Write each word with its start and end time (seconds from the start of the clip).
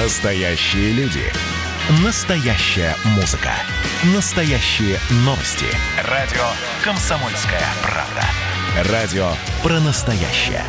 Настоящие 0.00 0.92
люди. 0.92 1.24
Настоящая 2.04 2.94
музыка. 3.16 3.50
Настоящие 4.14 4.96
новости. 5.24 5.66
Радио 6.08 6.44
«Комсомольская 6.84 7.64
правда». 7.82 8.92
Радио 8.92 9.28
про 9.60 9.80
настоящее. 9.80 10.62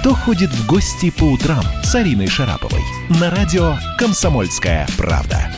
Кто 0.00 0.14
ходит 0.14 0.48
в 0.48 0.66
гости 0.66 1.10
по 1.10 1.24
утрам 1.24 1.62
с 1.82 1.94
Ариной 1.94 2.28
Шараповой? 2.28 2.82
На 3.20 3.28
радио 3.28 3.76
«Комсомольская 3.98 4.88
правда». 4.96 5.57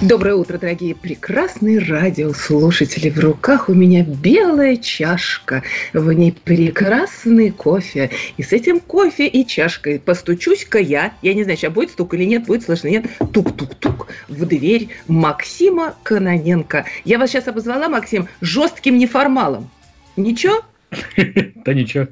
Доброе 0.00 0.36
утро, 0.36 0.58
дорогие 0.58 0.94
прекрасные 0.94 1.80
радиослушатели. 1.80 3.10
В 3.10 3.18
руках 3.18 3.68
у 3.68 3.74
меня 3.74 4.04
белая 4.04 4.76
чашка, 4.76 5.64
в 5.92 6.12
ней 6.12 6.30
прекрасный 6.30 7.50
кофе. 7.50 8.08
И 8.36 8.44
с 8.44 8.52
этим 8.52 8.78
кофе 8.78 9.26
и 9.26 9.44
чашкой 9.44 9.98
постучусь-ка 9.98 10.78
я, 10.78 11.14
я 11.20 11.34
не 11.34 11.42
знаю, 11.42 11.58
сейчас 11.58 11.72
будет 11.72 11.90
стук 11.90 12.14
или 12.14 12.22
нет, 12.22 12.46
будет 12.46 12.62
слышно, 12.62 12.86
нет, 12.86 13.06
тук-тук-тук, 13.32 14.06
в 14.28 14.46
дверь 14.46 14.90
Максима 15.08 15.96
Кононенко. 16.04 16.84
Я 17.04 17.18
вас 17.18 17.30
сейчас 17.30 17.48
обозвала, 17.48 17.88
Максим, 17.88 18.28
жестким 18.40 18.98
неформалом. 18.98 19.68
Ничего? 20.16 20.62
Да 21.64 21.74
ничего. 21.74 22.06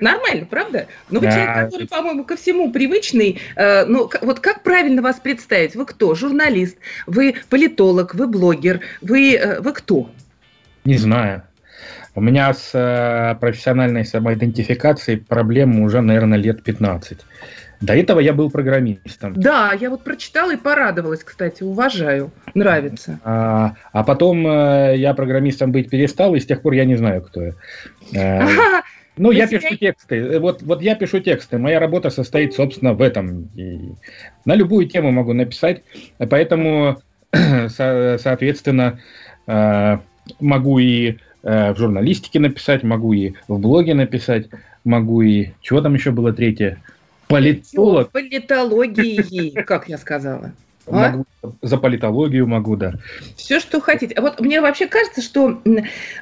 Нормально, 0.00 0.46
правда? 0.46 0.86
Но 1.10 1.20
вы 1.20 1.26
человек, 1.26 1.54
который, 1.54 1.88
по-моему, 1.88 2.24
ко 2.24 2.36
всему 2.36 2.72
привычный. 2.72 3.40
Э, 3.56 3.84
ну, 3.84 4.10
вот 4.22 4.40
как 4.40 4.62
правильно 4.62 5.02
вас 5.02 5.20
представить? 5.20 5.74
Вы 5.76 5.84
кто? 5.84 6.14
Журналист? 6.14 6.78
Вы 7.06 7.34
политолог? 7.50 8.14
Вы 8.14 8.26
блогер? 8.26 8.80
Вы, 9.02 9.34
э, 9.34 9.60
вы 9.60 9.72
кто? 9.72 10.10
Не 10.84 10.96
знаю. 10.96 11.42
У 12.14 12.20
меня 12.20 12.52
с 12.52 12.70
э, 12.74 13.38
профессиональной 13.40 14.04
самоидентификацией 14.04 15.18
проблем 15.18 15.80
уже, 15.80 16.00
наверное, 16.00 16.38
лет 16.38 16.62
15. 16.62 17.18
До 17.82 17.94
этого 17.94 18.20
я 18.20 18.32
был 18.32 18.48
программистом. 18.48 19.34
Да, 19.34 19.72
я 19.78 19.90
вот 19.90 20.04
прочитала 20.04 20.54
и 20.54 20.56
порадовалась, 20.56 21.24
кстати, 21.24 21.64
уважаю, 21.64 22.30
нравится. 22.54 23.18
А, 23.24 23.74
а 23.92 24.04
потом 24.04 24.46
э, 24.46 24.94
я 24.96 25.12
программистом 25.14 25.72
быть 25.72 25.90
перестал, 25.90 26.36
и 26.36 26.40
с 26.40 26.46
тех 26.46 26.62
пор 26.62 26.74
я 26.74 26.84
не 26.84 26.94
знаю, 26.94 27.22
кто 27.22 27.42
я. 27.42 27.52
Э, 28.14 28.46
ну, 29.16 29.32
я 29.32 29.48
пишу 29.48 29.76
тексты. 29.76 30.38
Вот, 30.38 30.62
вот 30.62 30.80
я 30.80 30.94
пишу 30.94 31.18
тексты. 31.18 31.58
Моя 31.58 31.80
работа 31.80 32.10
состоит, 32.10 32.54
собственно, 32.54 32.94
в 32.94 33.02
этом. 33.02 33.50
И 33.56 33.94
на 34.44 34.54
любую 34.54 34.86
тему 34.86 35.10
могу 35.10 35.32
написать. 35.32 35.82
Поэтому, 36.18 37.02
со, 37.32 38.16
соответственно, 38.20 39.00
э, 39.48 39.98
могу 40.38 40.78
и 40.78 41.16
э, 41.42 41.72
в 41.72 41.78
журналистике 41.78 42.38
написать, 42.38 42.84
могу 42.84 43.12
и 43.12 43.34
в 43.48 43.58
блоге 43.58 43.94
написать, 43.94 44.46
могу 44.84 45.22
и... 45.22 45.48
Чего 45.60 45.80
там 45.80 45.94
еще 45.94 46.12
было 46.12 46.32
третье? 46.32 46.78
Политолог. 47.32 48.10
Политологии, 48.10 49.62
как 49.62 49.88
я 49.88 49.98
сказала. 49.98 50.52
А? 50.86 51.10
Могу, 51.10 51.26
за 51.62 51.76
политологию 51.76 52.46
могу, 52.46 52.76
да. 52.76 52.94
Все, 53.36 53.60
что 53.60 53.80
хотите. 53.80 54.20
Вот 54.20 54.40
мне 54.40 54.60
вообще 54.60 54.86
кажется, 54.86 55.22
что 55.22 55.62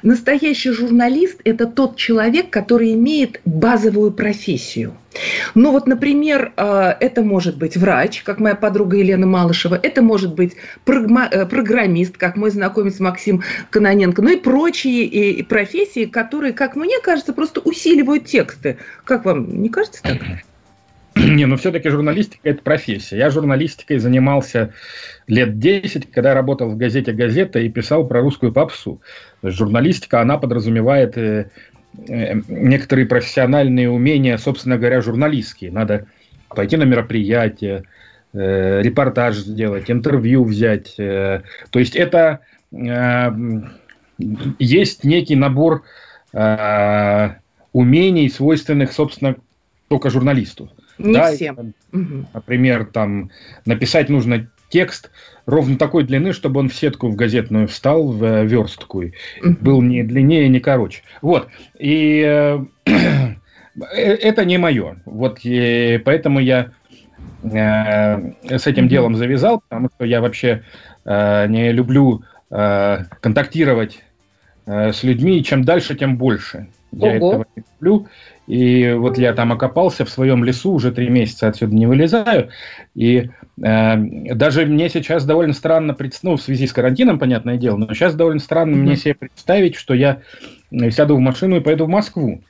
настоящий 0.03 0.71
журналист– 0.71 1.41
это 1.43 1.65
тот 1.65 1.97
человек, 1.97 2.51
который 2.51 2.93
имеет 2.93 3.41
базовую 3.43 4.11
профессию. 4.11 4.93
Ну 5.55 5.71
вот, 5.71 5.87
например, 5.87 6.53
а, 6.55 6.95
это 6.99 7.23
может 7.23 7.57
быть 7.57 7.75
врач, 7.75 8.21
как 8.21 8.39
моя 8.39 8.55
подруга 8.55 8.97
Елена 8.97 9.25
Малышева, 9.25 9.79
это 9.81 10.01
может 10.01 10.35
быть 10.35 10.53
э, 10.85 11.45
программист, 11.45 12.17
как 12.17 12.37
мой 12.37 12.51
знакомец 12.51 12.99
Максим 12.99 13.43
Кононенко, 13.71 14.21
ну 14.21 14.29
и 14.29 14.37
прочие 14.37 15.43
профессии, 15.43 16.05
которые, 16.05 16.53
как 16.53 16.75
мне 16.75 16.99
кажется, 17.01 17.33
просто 17.33 17.59
усиливают 17.61 18.25
тексты. 18.25 18.77
Как 19.03 19.25
вам, 19.25 19.61
не 19.61 19.69
кажется 19.69 20.01
так? 20.03 20.19
Не, 21.15 21.45
ну 21.45 21.57
все-таки 21.57 21.89
журналистика– 21.89 22.41
это 22.49 22.61
профессия. 22.61 23.17
Я 23.17 23.29
журналистикой 23.29 23.99
занимался 23.99 24.73
лет 25.27 25.59
10, 25.59 26.11
когда 26.11 26.33
работал 26.33 26.69
в 26.69 26.77
газете 26.77 27.11
«Газета» 27.11 27.59
и 27.59 27.69
писал 27.69 28.07
про 28.07 28.21
русскую 28.21 28.53
попсу. 28.53 29.01
То 29.41 29.47
есть 29.47 29.57
журналистика, 29.57 30.21
она 30.21 30.37
подразумевает 30.37 31.17
э, 31.17 31.49
э, 32.07 32.35
некоторые 32.47 33.07
профессиональные 33.07 33.89
умения, 33.89 34.37
собственно 34.37 34.77
говоря, 34.77 35.01
журналистские. 35.01 35.71
Надо 35.71 36.05
пойти 36.47 36.77
на 36.77 36.83
мероприятие, 36.83 37.83
э, 38.33 38.81
репортаж 38.81 39.35
сделать, 39.35 39.91
интервью 39.91 40.45
взять. 40.45 40.97
Э, 40.97 41.41
то 41.71 41.79
есть 41.79 41.97
это 41.97 42.39
э, 42.71 43.31
есть 44.59 45.03
некий 45.03 45.35
набор 45.35 45.83
э, 46.31 47.29
умений, 47.73 48.29
свойственных, 48.29 48.93
собственно, 48.93 49.35
только 49.89 50.09
журналисту. 50.09 50.71
Не 51.05 51.13
да, 51.13 51.31
всем. 51.33 51.73
например, 52.33 52.85
там 52.85 53.31
написать 53.65 54.09
нужно 54.09 54.47
текст 54.69 55.11
ровно 55.45 55.77
такой 55.77 56.03
длины, 56.03 56.33
чтобы 56.33 56.59
он 56.59 56.69
в 56.69 56.75
сетку 56.75 57.09
в 57.09 57.15
газетную 57.15 57.67
встал, 57.67 58.11
в 58.11 58.23
э, 58.23 58.45
верстку. 58.45 58.99
Угу. 58.99 59.11
Был 59.59 59.81
не 59.81 60.03
длиннее, 60.03 60.49
не 60.49 60.59
короче. 60.59 61.03
Вот. 61.21 61.49
И 61.77 62.23
э, 62.25 62.59
э, 62.85 63.33
это 63.95 64.45
не 64.45 64.57
мое. 64.57 65.01
Вот 65.05 65.39
и 65.43 66.01
поэтому 66.03 66.39
я 66.39 66.71
э, 67.43 68.57
с 68.57 68.67
этим 68.67 68.87
делом 68.87 69.15
завязал, 69.15 69.61
потому 69.67 69.89
что 69.95 70.05
я 70.05 70.21
вообще 70.21 70.63
э, 71.05 71.47
не 71.47 71.71
люблю 71.71 72.23
э, 72.49 72.99
контактировать 73.19 73.95
э, 73.95 74.10
с 74.65 75.03
людьми, 75.03 75.39
и 75.39 75.43
чем 75.43 75.63
дальше, 75.63 75.95
тем 75.95 76.17
больше. 76.17 76.67
Я 76.91 77.17
Ого. 77.17 77.27
этого 77.29 77.45
не 77.55 77.63
люблю. 77.79 78.07
И 78.47 78.91
вот 78.91 79.17
я 79.17 79.33
там 79.33 79.53
окопался 79.53 80.03
в 80.03 80.09
своем 80.09 80.43
лесу, 80.43 80.73
уже 80.73 80.91
три 80.91 81.09
месяца 81.09 81.47
отсюда 81.47 81.73
не 81.73 81.87
вылезаю. 81.87 82.49
И 82.95 83.29
э, 83.63 83.95
даже 84.35 84.65
мне 84.65 84.89
сейчас 84.89 85.23
довольно 85.25 85.53
странно, 85.53 85.95
ну, 86.23 86.35
в 86.35 86.41
связи 86.41 86.67
с 86.67 86.73
карантином, 86.73 87.17
понятное 87.17 87.55
дело, 87.57 87.77
но 87.77 87.93
сейчас 87.93 88.13
довольно 88.13 88.41
странно 88.41 88.75
mm-hmm. 88.75 88.79
мне 88.79 88.95
себе 88.97 89.15
представить, 89.15 89.75
что 89.75 89.93
я 89.93 90.21
сяду 90.89 91.15
в 91.15 91.19
машину 91.19 91.57
и 91.57 91.59
поеду 91.61 91.85
в 91.85 91.89
Москву. 91.89 92.41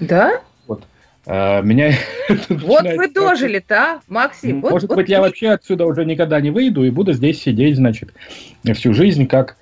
Да? 0.00 0.42
Вот. 0.66 0.84
А, 1.26 1.62
меня 1.62 1.92
вот 2.50 2.82
вы 2.82 3.08
дожили-то, 3.08 3.76
а, 3.76 4.00
Максим. 4.08 4.60
Вот, 4.60 4.72
Может 4.72 4.90
вот 4.90 4.96
быть, 4.96 5.08
я 5.08 5.22
вообще 5.22 5.50
отсюда 5.50 5.86
уже 5.86 6.04
никогда 6.04 6.40
не 6.42 6.50
выйду 6.50 6.84
и 6.84 6.90
буду 6.90 7.14
здесь 7.14 7.40
сидеть, 7.40 7.76
значит, 7.76 8.12
всю 8.74 8.92
жизнь, 8.92 9.26
как 9.26 9.56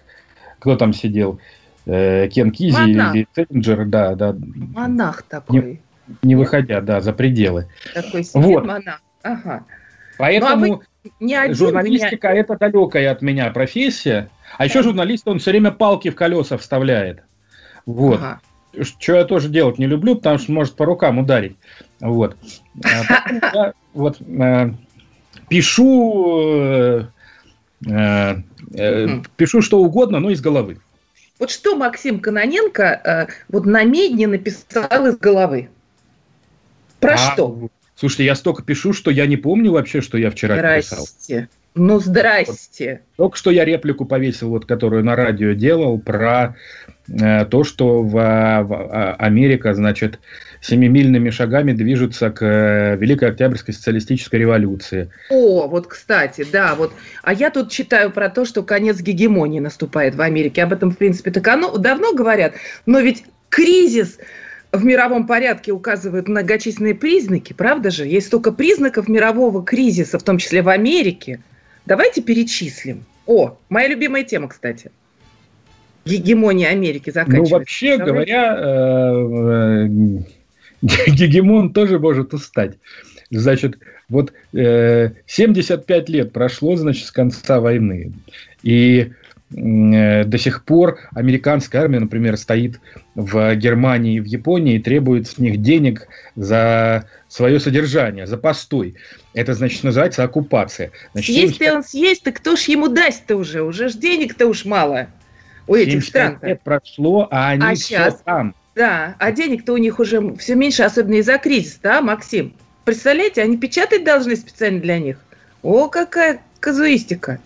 кто 0.59 0.75
там 0.75 0.93
сидел. 0.93 1.39
Э, 1.87 2.29
Кен 2.29 2.51
Кизи 2.51 2.73
Монах. 2.73 3.15
или 3.15 3.29
Селлинджер, 3.35 3.87
да, 3.87 4.15
да. 4.17 4.37
Монах 4.39 5.23
такой. 5.23 5.63
Не, 5.63 5.81
не 6.23 6.35
выходя, 6.35 6.81
да, 6.81 7.01
за 7.01 7.13
пределы. 7.13 7.69
Такой 7.95 8.25
сидит 8.25 8.45
вот. 8.45 8.67
монах. 8.67 9.01
Ага. 9.23 9.65
Поэтому 10.19 10.67
ну, 10.67 10.83
а 11.05 11.09
не 11.21 11.35
один, 11.35 11.55
журналистика 11.55 12.29
меня... 12.31 12.41
это 12.41 12.57
далекая 12.59 13.13
от 13.13 13.23
меня 13.23 13.51
профессия. 13.51 14.31
А 14.59 14.65
еще 14.65 14.83
журналист, 14.83 15.29
он 15.29 15.39
все 15.39 15.51
время 15.51 15.71
палки 15.71 16.11
в 16.11 16.17
колеса 16.17 16.59
вставляет. 16.59 17.23
Вот. 17.85 18.19
Ага. 18.19 18.41
Что 18.81 19.15
я 19.15 19.25
тоже 19.25 19.49
делать 19.49 19.79
не 19.79 19.87
люблю, 19.87 20.17
потому 20.17 20.39
что 20.39 20.53
может 20.53 20.75
по 20.75 20.85
рукам 20.85 21.19
ударить. 21.19 21.57
Вот. 22.01 22.37
А 22.85 23.33
я 23.55 23.73
вот 23.95 24.21
э, 24.21 24.71
пишу, 25.49 27.07
э, 27.87 28.37
пишу 29.37 29.63
что 29.63 29.79
угодно, 29.79 30.19
но 30.19 30.31
из 30.31 30.41
головы. 30.41 30.79
Вот 31.39 31.51
что 31.51 31.77
Максим 31.77 32.21
Кононенко 32.21 33.29
э, 33.29 33.33
вот 33.49 33.67
на 33.67 33.85
медне 33.85 34.27
написал 34.27 35.07
из 35.07 35.17
головы? 35.19 35.69
Про 37.01 37.15
а, 37.15 37.19
что? 37.19 37.69
Слушайте, 37.95 38.25
я 38.25 38.35
столько 38.35 38.63
пишу, 38.63 38.93
что 38.93 39.11
я 39.11 39.27
не 39.27 39.37
помню 39.37 39.73
вообще, 39.73 40.01
что 40.01 40.17
я 40.17 40.31
вчера 40.31 40.57
здрасте. 40.57 40.91
писал. 40.91 41.07
Ну, 41.79 42.01
здрасте. 42.01 43.03
Вот, 43.19 43.25
только 43.25 43.37
что 43.37 43.51
я 43.51 43.67
реплику 43.67 44.07
повесил, 44.07 44.49
вот, 44.49 44.65
которую 44.65 45.05
на 45.05 45.15
радио 45.15 45.53
делал, 45.53 45.99
про 45.99 46.57
э, 47.07 47.45
то, 47.45 47.65
что 47.65 48.03
в, 48.03 48.13
в 48.13 48.19
а, 48.19 49.15
Америка, 49.19 49.75
значит, 49.75 50.19
семимильными 50.63 51.29
шагами 51.29 51.73
движутся 51.73 52.31
к 52.31 52.43
э, 52.43 52.97
Великой 52.97 53.29
Октябрьской 53.29 53.75
социалистической 53.75 54.41
революции. 54.41 55.11
О, 55.29 55.69
вот, 55.69 55.87
кстати, 55.87 56.47
да, 56.51 56.75
вот. 56.77 56.95
А 57.23 57.35
я 57.35 57.51
тут 57.51 57.71
читаю 57.71 58.11
про 58.11 58.31
то, 58.31 58.47
что 58.47 58.63
конец 58.63 59.03
гегемонии 59.03 59.61
наступает 59.61 60.15
в 60.15 60.23
Америке. 60.23 60.63
Об 60.63 60.73
этом, 60.73 60.93
в 60.93 60.97
принципе, 60.97 61.31
так 61.31 61.47
оно 61.47 61.77
давно 61.77 62.15
говорят. 62.15 62.55
Но 62.87 63.01
ведь 63.01 63.25
кризис 63.51 64.19
в 64.73 64.83
мировом 64.83 65.27
порядке 65.27 65.73
указывают 65.73 66.27
многочисленные 66.27 66.95
признаки, 66.95 67.53
правда 67.53 67.91
же? 67.91 68.07
Есть 68.07 68.29
столько 68.29 68.51
признаков 68.51 69.09
мирового 69.09 69.63
кризиса, 69.63 70.19
в 70.19 70.23
том 70.23 70.39
числе 70.39 70.63
в 70.63 70.71
Америке. 70.71 71.41
Давайте 71.87 72.23
перечислим. 72.23 73.05
О, 73.27 73.57
моя 73.69 73.89
любимая 73.89 74.25
тема, 74.25 74.49
кстати 74.49 74.91
гегемония 76.07 76.69
Америки 76.69 77.11
заканчивается. 77.11 77.53
Ну, 77.53 77.59
вообще 77.59 77.99
Давайте. 77.99 78.33
говоря, 78.33 78.57
э, 78.59 79.89
э, 80.83 81.11
гегемон 81.11 81.73
тоже 81.73 81.99
может 81.99 82.33
устать. 82.33 82.77
Значит, 83.31 83.79
вот 84.09 84.33
э, 84.53 85.11
75 85.27 86.09
лет 86.09 86.33
прошло, 86.33 86.77
значит, 86.77 87.07
с 87.07 87.11
конца 87.11 87.61
войны. 87.61 88.13
И 88.63 89.11
до 89.57 90.39
сих 90.39 90.65
пор 90.65 90.99
американская 91.15 91.83
армия, 91.83 91.99
например, 91.99 92.37
стоит 92.37 92.79
в 93.15 93.55
Германии 93.55 94.17
и 94.17 94.21
в 94.21 94.27
Японии 94.27 94.77
и 94.77 94.83
требует 94.83 95.27
с 95.27 95.39
них 95.39 95.63
денег 95.63 96.09
за 96.35 97.09
свое 97.29 97.59
содержание, 97.59 98.27
за 98.27 98.37
постой. 98.37 98.97
Это, 99.33 99.55
значит, 99.55 99.83
называется 99.83 100.25
оккупация. 100.25 100.93
Значит, 101.13 101.35
съесть 101.35 101.57
70... 101.57 101.75
он 101.75 101.85
съесть, 101.85 102.23
то 102.23 102.33
кто 102.33 102.55
ж 102.55 102.65
ему 102.65 102.89
даст-то 102.89 103.37
уже? 103.37 103.63
Уже 103.63 103.89
ж 103.89 103.95
денег-то 103.95 104.47
уж 104.47 104.67
мало 104.67 105.07
у 105.67 105.75
этих 105.75 106.05
стран. 106.05 106.39
лет 106.43 106.61
прошло, 106.63 107.27
а 107.31 107.49
они 107.51 107.63
а 107.65 107.75
все 107.75 107.85
сейчас? 107.85 108.21
там. 108.25 108.55
Да, 108.75 109.17
а 109.19 109.33
денег-то 109.33 109.73
у 109.73 109.79
них 109.79 109.99
уже 109.99 110.37
все 110.37 110.55
меньше, 110.55 110.83
особенно 110.83 111.15
из-за 111.15 111.39
кризиса, 111.39 111.79
да, 111.83 112.03
Максим? 112.03 112.53
Представляете, 112.85 113.41
они 113.41 113.57
печатать 113.57 114.05
должны 114.05 114.37
специально 114.37 114.81
для 114.81 114.99
них. 114.99 115.17
О, 115.63 115.89
какая 115.89 116.41
казуистика. 116.61 117.41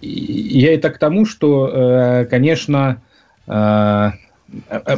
Я 0.00 0.74
это 0.74 0.90
к 0.90 0.98
тому, 0.98 1.24
что, 1.24 1.68
э, 1.68 2.24
конечно, 2.26 3.02
э, 3.46 4.10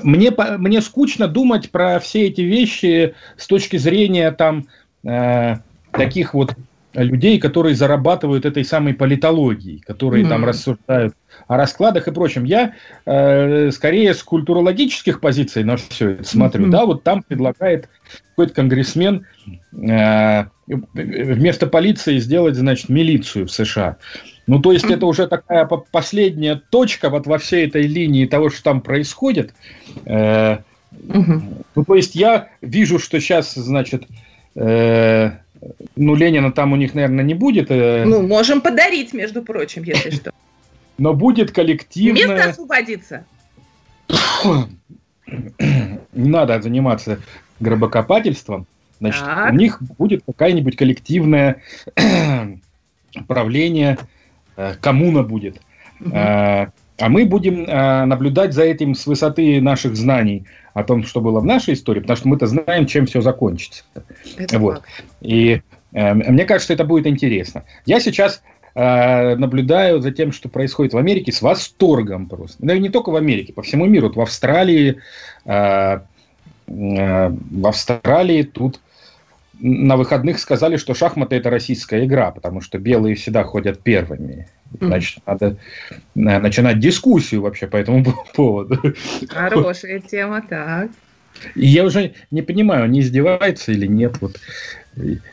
мне, 0.03 0.33
мне 0.59 0.81
скучно 0.81 1.29
думать 1.29 1.71
про 1.71 1.99
все 1.99 2.27
эти 2.27 2.43
вещи 2.43 3.15
с 3.37 3.47
точки 3.47 3.77
зрения 3.77 4.31
там 4.31 4.67
э, 5.05 5.57
таких 5.93 6.35
вот 6.35 6.55
людей, 6.95 7.39
которые 7.39 7.75
зарабатывают 7.75 8.45
этой 8.45 8.65
самой 8.65 8.95
политологией, 8.95 9.81
которые 9.81 10.25
mm-hmm. 10.25 10.29
там 10.29 10.45
рассуждают 10.45 11.15
о 11.47 11.57
раскладах 11.57 12.09
и 12.09 12.13
прочем. 12.13 12.45
Я 12.45 12.75
э, 13.07 13.71
скорее 13.71 14.15
с 14.15 14.23
культурологических 14.23 15.21
позиций 15.21 15.63
на 15.63 15.77
все 15.77 16.11
это 16.11 16.25
смотрю. 16.25 16.67
Mm-hmm. 16.67 16.71
Да, 16.71 16.87
вот 16.87 17.03
там 17.05 17.23
предлагает 17.23 17.89
какой-то 18.31 18.55
конгрессмен 18.55 19.25
э, 19.73 20.45
вместо 20.67 21.67
полиции 21.67 22.19
сделать, 22.19 22.57
значит, 22.57 22.89
милицию 22.89 23.47
в 23.47 23.53
США. 23.53 23.97
Ну, 24.50 24.58
то 24.58 24.73
есть 24.73 24.85
это 24.91 25.06
уже 25.06 25.29
такая 25.29 25.64
последняя 25.64 26.61
точка 26.70 27.08
вот 27.08 27.26
во 27.26 27.38
всей 27.38 27.69
этой 27.69 27.82
линии 27.82 28.26
того, 28.26 28.50
что 28.50 28.64
там 28.64 28.81
происходит. 28.81 29.55
Э, 30.05 30.58
mm-hmm. 30.93 31.64
Ну, 31.76 31.85
то 31.85 31.94
есть 31.94 32.17
я 32.17 32.49
вижу, 32.61 32.99
что 32.99 33.20
сейчас, 33.20 33.55
значит, 33.55 34.08
э, 34.56 35.31
ну, 35.94 36.14
Ленина 36.17 36.50
там 36.50 36.73
у 36.73 36.76
них, 36.76 36.94
наверное, 36.94 37.25
не 37.25 37.35
будет. 37.35 37.70
Э... 37.70 38.05
Ну, 38.05 38.26
можем 38.26 38.61
подарить, 38.61 39.12
между 39.12 39.43
прочим, 39.43 39.85
если 39.85 40.11
что. 40.17 40.32
Но 40.99 41.14
будет 41.14 41.53
коллективное... 41.53 42.26
Место 42.26 42.50
освободится. 42.50 43.25
Не 46.12 46.29
надо 46.29 46.61
заниматься 46.61 47.20
гробокопательством. 47.61 48.67
Значит, 48.99 49.25
так. 49.25 49.53
у 49.53 49.55
них 49.55 49.81
будет 49.81 50.25
какая-нибудь 50.26 50.76
коллективное 50.76 51.62
правление, 53.29 53.96
коммуна 54.81 55.23
будет. 55.23 55.61
Угу. 56.01 56.12
А 56.15 57.09
мы 57.09 57.25
будем 57.25 57.65
наблюдать 58.09 58.53
за 58.53 58.65
этим 58.65 58.95
с 58.95 59.07
высоты 59.07 59.61
наших 59.61 59.97
знаний 59.97 60.45
о 60.75 60.85
том, 60.85 61.05
что 61.05 61.21
было 61.21 61.41
в 61.41 61.45
нашей 61.45 61.75
истории, 61.75 62.01
потому 62.01 62.17
что 62.17 62.29
мы-то 62.29 62.47
знаем, 62.47 62.87
чем 62.87 63.07
все 63.07 63.21
закончится. 63.21 63.85
Это 64.37 64.59
вот. 64.59 64.83
И 65.21 65.62
э, 65.93 66.15
мне 66.15 66.45
кажется, 66.45 66.73
это 66.73 66.85
будет 66.85 67.07
интересно. 67.07 67.65
Я 67.87 68.01
сейчас 68.01 68.43
э, 68.75 69.35
наблюдаю 69.37 70.01
за 70.01 70.12
тем, 70.12 70.33
что 70.33 70.49
происходит 70.49 70.93
в 70.93 70.99
Америке, 70.99 71.33
с 71.33 71.43
восторгом 71.43 72.27
просто. 72.27 72.65
Ну 72.65 72.73
и 72.75 72.81
не 72.81 72.89
только 72.89 73.11
в 73.11 73.17
Америке, 73.17 73.53
по 73.53 73.63
всему 73.63 73.87
миру. 73.87 74.09
Вот 74.09 74.17
в 74.17 74.21
Австралии, 74.21 74.99
э, 75.45 76.01
э, 76.69 77.29
в 77.29 77.67
Австралии 77.67 78.43
тут 78.43 78.81
на 79.61 79.97
выходных 79.97 80.39
сказали, 80.39 80.77
что 80.77 80.95
шахматы 80.95 81.37
это 81.37 81.51
российская 81.51 82.05
игра, 82.05 82.31
потому 82.31 82.61
что 82.61 82.79
белые 82.79 83.15
всегда 83.15 83.45
ходят 83.45 83.81
первыми. 83.83 84.49
Значит, 84.81 85.19
надо 85.27 85.57
начинать 86.15 86.79
дискуссию 86.79 87.43
вообще 87.43 87.67
по 87.67 87.77
этому 87.77 88.05
поводу. 88.35 88.95
Хорошая 89.29 90.01
тема, 90.01 90.43
так. 90.49 90.91
я 91.55 91.85
уже 91.85 92.15
не 92.31 92.43
понимаю, 92.43 92.89
не 92.89 93.01
издевается 93.01 93.73
или 93.73 93.87
нет. 93.87 94.17
Вот. 94.21 94.39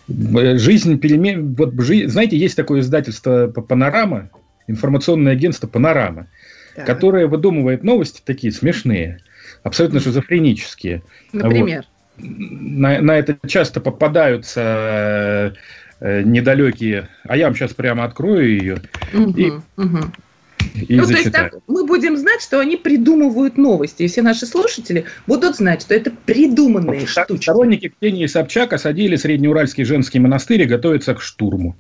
Жизнь 0.08 1.00
перемен... 1.00 1.56
Вот, 1.56 1.74
жи... 1.82 2.08
Знаете, 2.08 2.38
есть 2.38 2.56
такое 2.56 2.82
издательство 2.82 3.48
«Панорама», 3.48 4.30
информационное 4.68 5.34
агентство 5.34 5.68
«Панорама», 5.68 6.28
так. 6.76 6.86
которое 6.86 7.28
выдумывает 7.28 7.84
новости 7.84 8.22
такие 8.24 8.54
смешные, 8.54 9.20
абсолютно 9.64 10.00
шизофренические. 10.00 11.02
Например? 11.34 11.78
Вот. 11.78 11.97
На, 12.20 13.02
на 13.02 13.18
это 13.18 13.38
часто 13.48 13.80
попадаются 13.80 15.54
Э, 16.00 16.22
недалекие. 16.22 17.10
А 17.24 17.36
я 17.36 17.46
вам 17.46 17.56
сейчас 17.56 17.74
прямо 17.74 18.04
открою 18.04 18.48
ее. 18.48 18.78
Угу, 19.14 19.32
и, 19.32 19.50
угу. 19.50 19.98
И 20.76 20.96
ну, 20.96 21.06
то 21.06 21.14
есть 21.14 21.32
так, 21.32 21.56
мы 21.68 21.86
будем 21.86 22.18
знать, 22.18 22.42
что 22.42 22.60
они 22.60 22.78
придумывают 22.78 23.58
новости, 23.58 24.04
и 24.04 24.08
все 24.08 24.22
наши 24.22 24.46
слушатели 24.46 25.06
будут 25.26 25.56
знать, 25.56 25.82
что 25.82 25.96
это 25.96 26.12
придуманные 26.26 27.00
вот, 27.00 27.10
штучки. 27.10 27.44
Сторонники 27.44 27.90
Ксении 27.90 28.28
Собчак 28.28 28.74
осадили 28.74 29.16
Среднеуральский 29.16 29.86
женский 29.86 30.20
монастырь 30.20 30.62
и 30.62 30.66
готовятся 30.66 31.16
к 31.16 31.22
штурму. 31.22 31.76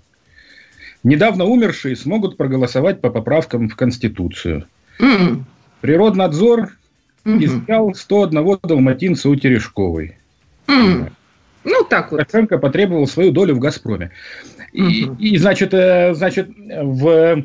Недавно 1.04 1.45
умершие 1.45 1.95
смогут 1.95 2.38
проголосовать 2.38 3.01
по 3.01 3.12
поправкам 3.12 3.69
в 3.69 3.75
Конституцию. 3.75 4.66
Mm. 5.00 5.44
Природнадзор 5.81 6.72
mm-hmm. 7.24 7.45
изъял 7.45 7.94
101 7.94 8.60
далматинца 8.63 9.30
у 9.30 9.36
Терешковой. 9.36 10.18
Mm. 10.68 11.12
Ну, 11.64 11.84
так 11.90 12.12
вот. 12.12 12.19
Лукашенко 12.19 12.58
потребовал 12.58 13.08
свою 13.08 13.31
долю 13.31 13.56
в 13.56 13.60
«Газпроме». 13.60 14.12
И, 14.74 15.06
угу. 15.06 15.16
и 15.19 15.38
значит, 15.38 15.74
э, 15.74 16.14
значит, 16.14 16.50
в... 16.58 17.44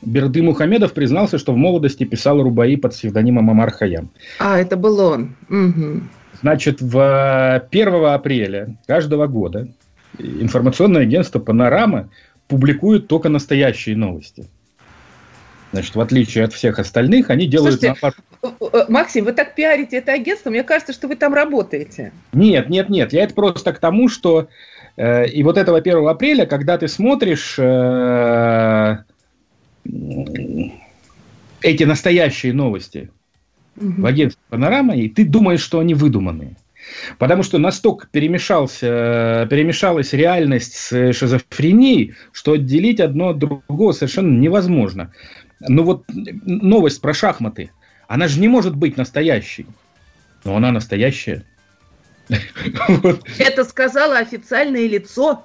Берды 0.00 0.42
Мухамедов 0.42 0.92
признался, 0.92 1.38
что 1.38 1.52
в 1.52 1.56
молодости 1.56 2.04
писал 2.04 2.40
рубаи 2.42 2.76
под 2.76 2.92
псевдонимом 2.92 3.50
Амар 3.50 3.72
Хаям. 3.72 4.10
А, 4.38 4.58
это 4.58 4.76
был 4.76 5.00
он. 5.00 5.34
Угу. 5.48 6.02
Значит, 6.40 6.80
в 6.80 7.66
1 7.70 8.04
апреля 8.04 8.76
каждого 8.86 9.26
года 9.26 9.68
информационное 10.18 11.02
агентство 11.02 11.38
«Панорама» 11.38 12.10
публикует 12.46 13.08
только 13.08 13.28
настоящие 13.28 13.96
новости. 13.96 14.46
Значит, 15.72 15.94
в 15.94 16.00
отличие 16.00 16.44
от 16.44 16.52
всех 16.52 16.78
остальных, 16.78 17.30
они 17.30 17.46
делают... 17.46 17.80
Слушайте, 17.80 18.00
наоборот... 18.42 18.72
Э, 18.72 18.90
Максим, 18.90 19.24
вы 19.24 19.32
так 19.32 19.54
пиарите 19.54 19.98
это 19.98 20.12
агентство, 20.12 20.50
мне 20.50 20.62
кажется, 20.62 20.92
что 20.92 21.08
вы 21.08 21.16
там 21.16 21.34
работаете. 21.34 22.12
Нет, 22.32 22.70
нет, 22.70 22.88
нет, 22.88 23.12
я 23.12 23.24
это 23.24 23.34
просто 23.34 23.72
к 23.72 23.78
тому, 23.78 24.08
что 24.08 24.48
э, 24.96 25.28
и 25.28 25.42
вот 25.42 25.58
этого 25.58 25.78
1 25.78 26.08
апреля, 26.08 26.46
когда 26.46 26.78
ты 26.78 26.88
смотришь 26.88 27.56
э, 27.58 28.98
эти 31.60 31.84
настоящие 31.84 32.54
новости 32.54 33.10
угу. 33.76 34.02
в 34.02 34.06
агентстве 34.06 34.42
«Панорама», 34.48 34.96
и 34.96 35.08
ты 35.08 35.26
думаешь, 35.26 35.60
что 35.60 35.80
они 35.80 35.92
выдуманные. 35.92 36.56
Потому 37.18 37.42
что 37.42 37.58
настолько 37.58 38.06
перемешался, 38.10 39.46
перемешалась 39.50 40.14
реальность 40.14 40.74
с 40.74 41.12
шизофренией, 41.12 42.14
что 42.32 42.52
отделить 42.52 43.00
одно 43.00 43.30
от 43.30 43.38
другого 43.38 43.92
совершенно 43.92 44.38
невозможно. 44.38 45.12
Ну 45.60 45.82
вот 45.82 46.04
новость 46.08 47.00
про 47.00 47.14
шахматы, 47.14 47.70
она 48.06 48.28
же 48.28 48.40
не 48.40 48.48
может 48.48 48.76
быть 48.76 48.96
настоящей. 48.96 49.66
Но 50.44 50.56
она 50.56 50.72
настоящая. 50.72 51.44
Это 53.38 53.64
сказала 53.64 54.18
официальное 54.18 54.86
лицо. 54.86 55.44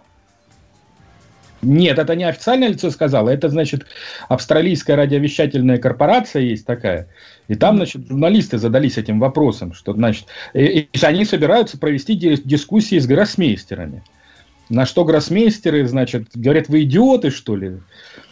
Нет, 1.64 1.98
это 1.98 2.16
не 2.16 2.26
официальное 2.26 2.68
лицо 2.68 2.90
сказала, 2.90 3.30
это, 3.30 3.48
значит, 3.48 3.86
австралийская 4.28 4.98
радиовещательная 4.98 5.78
корпорация 5.78 6.42
есть 6.42 6.66
такая. 6.66 7.08
И 7.48 7.56
там, 7.56 7.78
значит, 7.78 8.06
журналисты 8.08 8.58
задались 8.58 8.98
этим 8.98 9.20
вопросом, 9.20 9.74
что, 9.74 9.94
значит, 9.94 10.26
и, 10.54 10.90
и 10.92 11.06
они 11.06 11.24
собираются 11.24 11.78
провести 11.78 12.16
дискуссии 12.16 13.00
с 13.00 13.08
гроссмейстерами. 13.08 14.04
На 14.70 14.86
что 14.86 15.06
гроссмейстеры, 15.06 15.88
значит, 15.88 16.30
говорят, 16.34 16.68
вы 16.68 16.84
идиоты, 16.84 17.30
что 17.30 17.56
ли? 17.56 17.78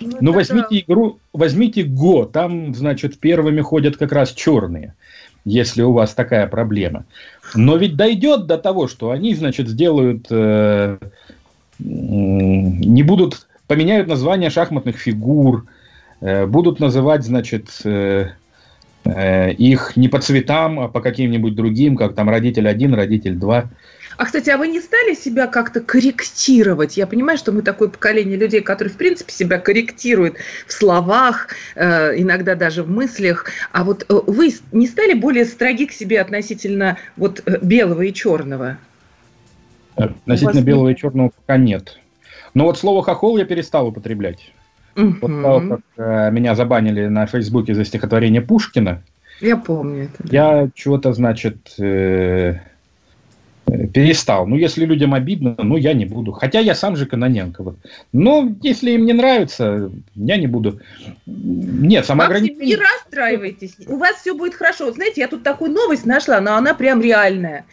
Ну, 0.02 0.18
ну 0.20 0.32
возьмите 0.34 0.68
да. 0.70 0.80
игру, 0.80 1.20
возьмите 1.34 1.84
Го, 1.84 2.26
там, 2.26 2.74
значит, 2.74 3.20
первыми 3.20 3.62
ходят 3.62 3.98
как 3.98 4.12
раз 4.12 4.32
черные, 4.32 4.94
если 5.46 5.82
у 5.82 5.94
вас 5.94 6.14
такая 6.14 6.48
проблема. 6.48 7.06
Но 7.56 7.76
ведь 7.78 7.96
дойдет 7.96 8.48
до 8.48 8.58
того, 8.58 8.88
что 8.88 9.12
они, 9.12 9.36
значит, 9.36 9.68
сделают, 9.68 10.28
э, 10.30 10.98
не 11.80 13.04
будут, 13.04 13.48
поменяют 13.68 14.08
название 14.08 14.50
шахматных 14.50 14.98
фигур, 14.98 15.66
э, 16.22 16.46
будут 16.46 16.80
называть, 16.80 17.24
значит, 17.24 17.70
э, 17.84 18.30
э, 19.06 19.52
их 19.54 19.98
не 19.98 20.08
по 20.08 20.20
цветам, 20.20 20.80
а 20.80 20.88
по 20.88 21.02
каким-нибудь 21.02 21.56
другим, 21.56 21.96
как 21.96 22.16
там 22.16 22.30
родитель 22.30 22.68
один, 22.68 22.94
родитель 22.94 23.36
два. 23.36 23.70
А, 24.18 24.26
кстати, 24.26 24.50
а 24.50 24.58
вы 24.58 24.68
не 24.68 24.82
стали 24.82 25.14
себя 25.14 25.48
как-то 25.48 25.82
корректировать? 25.82 26.98
Я 26.98 27.08
понимаю, 27.08 27.38
что 27.38 27.52
мы 27.52 27.62
такое 27.62 27.88
поколение 27.88 28.38
людей, 28.38 28.62
которые, 28.62 28.94
в 28.94 28.98
принципе, 28.98 29.32
себя 29.32 29.60
корректируют 29.60 30.36
в 30.68 30.74
словах, 30.74 31.50
э, 31.76 32.20
иногда 32.22 32.56
даже 32.56 32.84
в 32.84 32.90
мыслях. 32.90 33.46
А 33.72 33.84
вот 33.84 34.06
э, 34.10 34.14
вы 34.28 34.54
не 34.72 34.88
стали 34.88 35.14
более 35.14 35.46
строги 35.46 35.86
к 35.88 35.92
себе 35.92 36.22
относительно 36.22 36.98
вот 37.18 37.42
э, 37.46 37.58
белого 37.62 38.02
и 38.02 38.14
черного? 38.14 38.78
Относительно 39.96 40.62
белого 40.62 40.90
нет? 40.90 40.98
и 40.98 41.02
черного 41.02 41.30
пока 41.30 41.58
нет. 41.58 42.00
Но 42.54 42.66
вот 42.66 42.78
слово 42.78 43.04
хохол 43.04 43.38
я 43.38 43.46
перестал 43.46 43.88
употреблять. 43.88 44.52
Угу. 44.96 45.14
После 45.22 45.42
того, 45.42 45.62
как 45.70 45.80
э, 45.98 46.32
меня 46.32 46.56
забанили 46.56 47.08
на 47.08 47.26
Фейсбуке 47.26 47.74
за 47.74 47.86
стихотворение 47.86 48.42
Пушкина. 48.42 49.04
Я 49.40 49.58
помню 49.58 50.04
это. 50.04 50.24
Да. 50.24 50.30
Я 50.32 50.70
чего-то, 50.76 51.14
значит, 51.14 51.76
э, 51.80 52.60
перестал. 53.66 54.48
Ну, 54.48 54.56
если 54.58 54.86
людям 54.86 55.14
обидно, 55.14 55.56
ну, 55.58 55.78
я 55.78 55.94
не 55.94 56.06
буду. 56.06 56.32
Хотя 56.32 56.60
я 56.60 56.76
сам 56.76 56.96
же 56.96 57.06
Каноненко. 57.06 57.64
Вот. 57.64 57.76
Но 58.12 58.54
если 58.62 58.92
им 58.92 59.06
не 59.06 59.14
нравится, 59.14 59.92
я 60.16 60.38
не 60.38 60.48
буду. 60.48 60.80
Нет, 61.26 62.06
самоограничение... 62.06 62.66
не 62.66 62.76
расстраивайтесь. 62.76 63.76
У 63.88 63.98
вас 63.98 64.18
все 64.18 64.36
будет 64.36 64.56
хорошо. 64.56 64.86
Вот 64.86 64.96
знаете, 64.96 65.22
я 65.22 65.28
тут 65.28 65.44
такую 65.44 65.72
новость 65.72 66.06
нашла, 66.06 66.42
но 66.42 66.56
она 66.56 66.74
прям 66.74 67.02
реальная. 67.02 67.66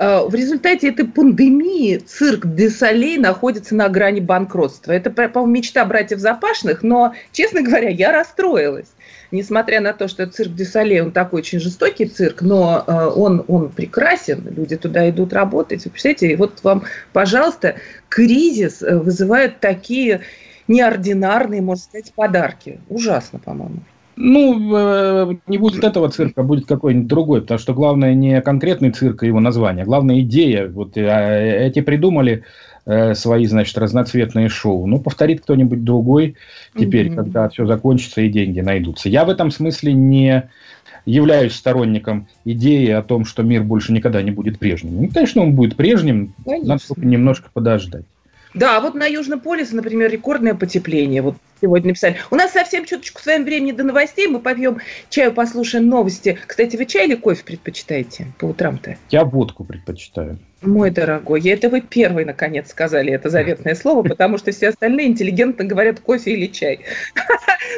Э, 0.00 0.26
в 0.26 0.34
результате 0.34 0.88
этой 0.88 1.04
пандемии 1.04 1.98
цирк 1.98 2.46
Десалей 2.46 3.18
находится 3.18 3.74
на 3.74 3.90
грани 3.90 4.20
банкротства. 4.20 4.92
Это, 4.92 5.10
по-моему, 5.10 5.46
мечта 5.46 5.84
братьев 5.84 6.20
Запашных, 6.20 6.82
но, 6.82 7.14
честно 7.32 7.60
говоря, 7.60 7.90
я 7.90 8.10
расстроилась. 8.10 8.88
Несмотря 9.30 9.82
на 9.82 9.92
то, 9.92 10.08
что 10.08 10.26
цирк 10.26 10.54
Десалей, 10.54 11.02
он 11.02 11.12
такой 11.12 11.40
очень 11.42 11.60
жестокий 11.60 12.06
цирк, 12.06 12.40
но 12.40 12.82
э, 12.86 12.92
он, 13.14 13.44
он 13.46 13.68
прекрасен, 13.68 14.42
люди 14.56 14.76
туда 14.76 15.08
идут 15.10 15.34
работать. 15.34 15.84
Вы 15.84 15.90
представляете, 15.90 16.32
и 16.32 16.36
вот 16.36 16.60
вам, 16.62 16.84
пожалуйста, 17.12 17.76
кризис 18.08 18.82
э, 18.82 18.96
вызывает 18.96 19.60
такие 19.60 20.22
неординарные, 20.66 21.60
можно 21.60 21.84
сказать, 21.84 22.10
подарки. 22.14 22.80
Ужасно, 22.88 23.38
по-моему. 23.38 23.82
Ну, 24.22 24.76
э, 24.76 25.34
не 25.46 25.56
будет 25.56 25.82
этого 25.82 26.10
цирка, 26.10 26.42
будет 26.42 26.66
какой-нибудь 26.66 27.08
другой, 27.08 27.40
потому 27.40 27.58
что 27.58 27.72
главное 27.72 28.12
не 28.12 28.42
конкретный 28.42 28.90
цирк 28.90 29.22
и 29.22 29.28
его 29.28 29.40
название, 29.40 29.86
главное 29.86 30.20
идея. 30.20 30.68
Вот 30.68 30.98
э, 30.98 31.66
эти 31.66 31.80
придумали 31.80 32.44
э, 32.84 33.14
свои, 33.14 33.46
значит, 33.46 33.78
разноцветные 33.78 34.50
шоу. 34.50 34.86
Ну, 34.86 35.00
повторит 35.00 35.40
кто-нибудь 35.40 35.84
другой 35.84 36.36
теперь, 36.78 37.08
mm-hmm. 37.08 37.14
когда 37.14 37.48
все 37.48 37.64
закончится 37.64 38.20
и 38.20 38.28
деньги 38.28 38.60
найдутся. 38.60 39.08
Я 39.08 39.24
в 39.24 39.30
этом 39.30 39.50
смысле 39.50 39.94
не 39.94 40.50
являюсь 41.06 41.54
сторонником 41.54 42.28
идеи 42.44 42.90
о 42.90 43.02
том, 43.02 43.24
что 43.24 43.42
мир 43.42 43.62
больше 43.62 43.94
никогда 43.94 44.20
не 44.20 44.32
будет 44.32 44.58
прежним. 44.58 45.00
Ну, 45.00 45.08
конечно, 45.08 45.40
он 45.40 45.54
будет 45.54 45.76
прежним, 45.76 46.34
конечно. 46.44 46.68
надо 46.74 47.06
немножко 47.06 47.48
подождать. 47.50 48.04
Да, 48.54 48.80
вот 48.80 48.94
на 48.94 49.06
Южном 49.06 49.40
полюсе, 49.40 49.76
например, 49.76 50.10
рекордное 50.10 50.54
потепление. 50.54 51.22
Вот 51.22 51.36
сегодня 51.60 51.88
написали. 51.88 52.16
У 52.30 52.36
нас 52.36 52.52
совсем 52.52 52.84
чуточку 52.84 53.22
с 53.22 53.26
вами 53.26 53.44
времени 53.44 53.72
до 53.72 53.84
новостей. 53.84 54.26
Мы 54.26 54.40
попьем 54.40 54.78
чаю, 55.08 55.32
послушаем 55.32 55.88
новости. 55.88 56.38
Кстати, 56.46 56.76
вы 56.76 56.86
чай 56.86 57.06
или 57.06 57.14
кофе 57.14 57.44
предпочитаете 57.44 58.26
по 58.38 58.46
утрам-то? 58.46 58.96
Я 59.10 59.24
водку 59.24 59.64
предпочитаю. 59.64 60.38
Мой 60.62 60.90
дорогой, 60.90 61.40
это 61.48 61.70
вы 61.70 61.80
первый, 61.80 62.26
наконец, 62.26 62.68
сказали 62.68 63.12
это 63.12 63.30
заветное 63.30 63.74
слово, 63.74 64.02
потому 64.02 64.36
что 64.36 64.50
все 64.50 64.68
остальные 64.68 65.06
интеллигентно 65.06 65.64
говорят 65.64 66.00
кофе 66.00 66.32
или 66.32 66.46
чай. 66.46 66.80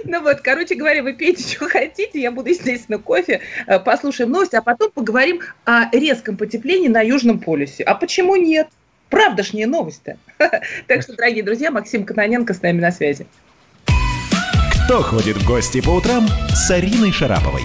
Ну 0.05 0.21
вот, 0.23 0.41
короче 0.41 0.75
говоря, 0.75 1.02
вы 1.02 1.12
пейте, 1.12 1.43
что 1.43 1.69
хотите, 1.69 2.21
я 2.21 2.33
буду, 2.33 2.49
естественно, 2.49 2.99
кофе, 2.99 3.41
э, 3.67 3.79
послушаем 3.79 4.31
новости, 4.31 4.57
а 4.57 4.62
потом 4.62 4.91
поговорим 4.91 5.41
о 5.64 5.91
резком 5.93 6.37
потеплении 6.37 6.88
на 6.88 7.02
Южном 7.02 7.38
полюсе. 7.38 7.85
А 7.85 7.95
почему 7.95 8.37
нет? 8.37 8.69
Правдашняя 9.12 9.66
новость-то. 9.66 10.16
Так 10.87 11.02
что, 11.02 11.14
дорогие 11.14 11.45
друзья, 11.45 11.71
Максим 11.71 12.04
Кононенко 12.04 12.54
с 12.54 12.62
нами 12.62 12.81
на 12.81 12.90
связи. 12.90 13.26
Кто 14.87 15.02
ходит 15.02 15.37
в 15.37 15.47
гости 15.47 15.83
по 15.83 15.90
утрам 15.90 16.26
с 16.54 16.71
Ариной 16.71 17.12
Шараповой? 17.12 17.62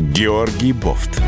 Георгий 0.00 0.72
Бофт. 0.72 1.20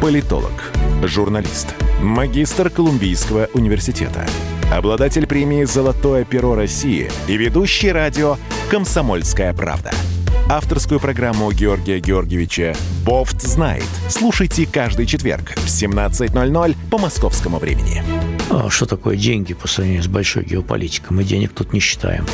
Политолог, 0.00 0.72
журналист, 1.02 1.74
магистр 2.00 2.70
Колумбийского 2.70 3.50
университета, 3.52 4.26
обладатель 4.72 5.26
премии 5.26 5.64
«Золотое 5.64 6.24
перо 6.24 6.54
России» 6.54 7.10
и 7.26 7.36
ведущий 7.36 7.92
радио 7.92 8.36
«Комсомольская 8.70 9.52
правда» 9.52 9.90
авторскую 10.48 10.98
программу 10.98 11.50
Георгия 11.52 12.00
Георгиевича 12.00 12.74
«Бофт 13.04 13.42
знает». 13.42 13.86
Слушайте 14.08 14.66
каждый 14.66 15.06
четверг 15.06 15.52
в 15.56 15.66
17.00 15.66 16.76
по 16.90 16.98
московскому 16.98 17.58
времени. 17.58 18.02
А 18.50 18.70
что 18.70 18.86
такое 18.86 19.16
деньги 19.16 19.52
по 19.52 19.68
сравнению 19.68 20.02
с 20.02 20.08
большой 20.08 20.44
геополитикой? 20.44 21.16
Мы 21.16 21.24
денег 21.24 21.52
тут 21.52 21.72
не 21.72 21.80
считаем. 21.80 22.24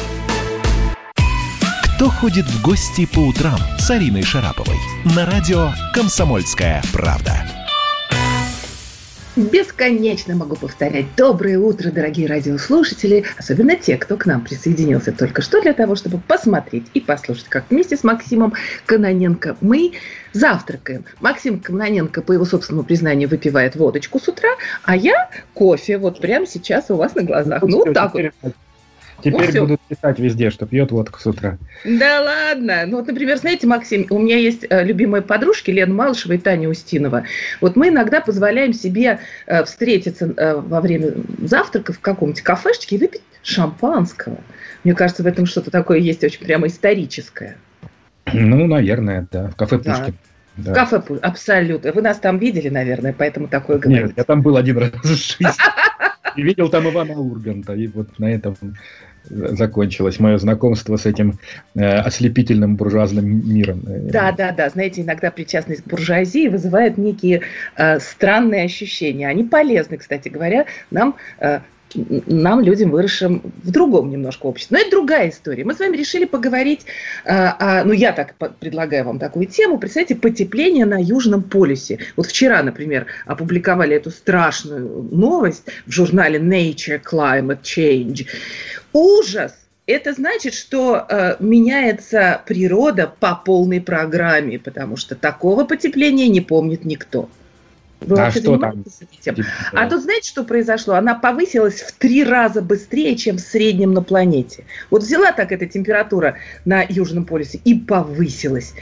Кто 1.97 2.09
ходит 2.09 2.47
в 2.47 2.62
гости 2.62 3.06
по 3.06 3.21
утрам 3.21 3.59
с 3.78 3.90
Ариной 3.90 4.23
Шараповой? 4.23 4.78
На 5.04 5.26
радио 5.26 5.73
«Комсомольская 5.92 6.83
правда». 6.92 7.54
Бесконечно 9.37 10.37
могу 10.37 10.55
повторять. 10.55 11.07
Доброе 11.17 11.59
утро, 11.59 11.91
дорогие 11.91 12.29
радиослушатели, 12.29 13.25
особенно 13.37 13.75
те, 13.75 13.97
кто 13.97 14.17
к 14.17 14.26
нам 14.26 14.45
присоединился 14.45 15.11
только 15.11 15.43
что 15.43 15.61
для 15.61 15.73
того, 15.73 15.97
чтобы 15.97 16.19
посмотреть 16.19 16.87
и 16.95 17.00
послушать, 17.00 17.49
как 17.49 17.64
вместе 17.69 17.97
с 17.97 18.05
Максимом 18.05 18.55
Каноненко 18.87 19.57
мы 19.61 19.95
завтракаем. 20.33 21.05
Максим 21.21 21.59
Каноненко, 21.59 22.23
по 22.23 22.31
его 22.31 22.45
собственному 22.45 22.87
признанию, 22.87 23.29
выпивает 23.29 23.75
водочку 23.75 24.21
с 24.21 24.29
утра, 24.29 24.50
а 24.85 24.95
я 24.95 25.29
кофе 25.53 25.99
вот 25.99 26.21
прямо 26.21 26.47
сейчас 26.47 26.91
у 26.91 26.95
вас 26.95 27.17
на 27.17 27.23
глазах. 27.25 27.62
Ну, 27.62 27.93
так 27.93 28.14
вот. 28.14 28.55
Теперь 29.25 29.54
ну, 29.54 29.61
будут 29.62 29.81
писать 29.88 30.19
везде, 30.19 30.50
что 30.50 30.66
пьет 30.66 30.93
водку 30.93 31.19
с 31.19 31.26
утра. 31.26 31.57
Да 31.85 32.21
ладно. 32.21 32.85
Ну 32.87 32.99
вот, 32.99 33.07
например, 33.07 33.38
знаете, 33.38 33.66
Максим, 33.66 34.07
у 34.11 34.19
меня 34.19 34.37
есть 34.37 34.66
э, 34.69 34.85
любимые 34.85 35.23
подружки 35.23 35.71
Лена 35.71 35.95
Малышева 35.95 36.35
и 36.35 36.38
Таня 36.38 36.69
Устинова. 36.69 37.25
Вот 37.62 37.75
мы 37.75 37.88
иногда 37.88 38.21
позволяем 38.21 38.75
себе 38.75 39.21
э, 39.47 39.64
встретиться 39.64 40.26
э, 40.37 40.57
во 40.57 40.83
время 40.83 41.14
завтрака 41.40 41.95
в 41.95 42.00
каком-нибудь 42.00 42.43
кафешечке 42.43 42.97
и 42.97 42.99
выпить 42.99 43.23
шампанского. 43.43 44.37
Мне 44.85 44.95
кажется, 44.95 45.23
в 45.23 45.26
этом 45.26 45.47
что-то 45.47 45.71
такое 45.71 45.99
есть 45.99 46.23
очень 46.23 46.45
прямо 46.45 46.66
историческое. 46.66 47.57
Ну, 48.31 48.66
наверное, 48.66 49.26
да. 49.33 49.49
В 49.49 49.57
кафе 49.57 49.78
Пушкин. 49.78 50.14
Да. 50.59 50.73
В 50.73 50.75
кафе 50.75 51.02
абсолютно. 51.23 51.93
Вы 51.93 52.02
нас 52.02 52.19
там 52.19 52.38
видели, 52.38 52.69
наверное, 52.69 53.14
поэтому 53.16 53.49
такое 53.49 53.78
говорите. 53.78 54.09
Нет, 54.09 54.14
я 54.19 54.25
там 54.25 54.43
был 54.43 54.59
один 54.59 54.76
раз 54.76 54.90
в 55.02 55.07
жизни. 55.07 55.47
И 56.37 56.43
видел 56.43 56.69
там 56.69 56.88
Ивана 56.88 57.14
Урганта. 57.19 57.75
И 57.75 57.87
вот 57.87 58.19
на 58.19 58.31
этом 58.31 58.57
закончилось 59.28 60.21
мое 60.21 60.38
знакомство 60.38 60.97
с 60.97 61.07
этим 61.07 61.38
э, 61.75 61.85
ослепительным 61.85 62.76
буржуазным 62.76 63.49
миром. 63.49 63.83
Да, 63.85 64.33
да, 64.33 64.52
да. 64.52 64.69
Знаете, 64.69 65.02
иногда 65.02 65.31
причастность 65.31 65.83
к 65.83 65.87
буржуазии 65.87 66.49
вызывает 66.49 66.99
некие 66.99 67.43
э, 67.76 67.99
странные 68.00 68.64
ощущения. 68.64 69.28
Они 69.28 69.45
полезны, 69.45 69.97
кстати 69.97 70.28
говоря, 70.28 70.66
нам 70.90 71.16
э, 71.40 71.61
нам, 71.95 72.61
людям, 72.61 72.91
выросшим 72.91 73.43
в 73.62 73.71
другом 73.71 74.11
немножко 74.11 74.47
обществе. 74.47 74.76
Но 74.76 74.81
это 74.83 74.91
другая 74.91 75.31
история. 75.31 75.64
Мы 75.64 75.75
с 75.75 75.79
вами 75.79 75.97
решили 75.97 76.25
поговорить, 76.25 76.87
а, 77.25 77.57
а, 77.59 77.85
ну 77.85 77.93
я 77.93 78.12
так 78.12 78.35
предлагаю 78.59 79.05
вам 79.05 79.19
такую 79.19 79.47
тему, 79.47 79.79
представьте, 79.79 80.14
потепление 80.14 80.87
на 80.87 81.00
Южном 81.00 81.43
полюсе. 81.43 81.99
Вот 82.17 82.26
вчера, 82.26 82.62
например, 82.62 83.07
опубликовали 83.26 83.97
эту 83.97 84.11
страшную 84.11 85.09
новость 85.11 85.64
в 85.87 85.93
журнале 85.93 86.38
Nature 86.38 87.00
Climate 87.03 87.62
Change. 87.62 88.26
Ужас! 88.93 89.55
Это 89.87 90.14
значит, 90.14 90.55
что 90.55 91.07
э, 91.07 91.37
меняется 91.41 92.41
природа 92.47 93.12
по 93.21 93.35
полной 93.35 93.83
программе, 93.83 94.59
потому 94.59 94.97
что 94.97 95.14
такого 95.14 95.64
потепления 95.64 96.26
не 96.29 96.41
помнит 96.41 96.87
никто. 96.87 97.29
Вы 98.07 98.21
а 98.21 98.31
что 98.31 98.59
там? 98.59 98.81
Этим? 98.81 99.35
Типа, 99.35 99.49
а 99.73 99.89
тут 99.89 100.03
знаете, 100.03 100.29
что 100.29 100.45
произошло? 100.45 100.95
Она 100.95 101.15
повысилась 101.15 101.81
в 101.81 101.93
три 101.93 102.25
раза 102.25 102.63
быстрее, 102.63 103.17
чем 103.17 103.37
в 103.37 103.41
среднем 103.41 103.93
на 103.93 104.03
планете. 104.03 104.65
Вот 104.91 105.03
взяла 105.03 105.33
так 105.33 105.53
эта 105.53 105.67
температура 105.67 106.37
на 106.65 106.83
Южном 106.89 107.25
полюсе 107.25 107.61
и 107.65 107.75
повысилась. 107.75 108.75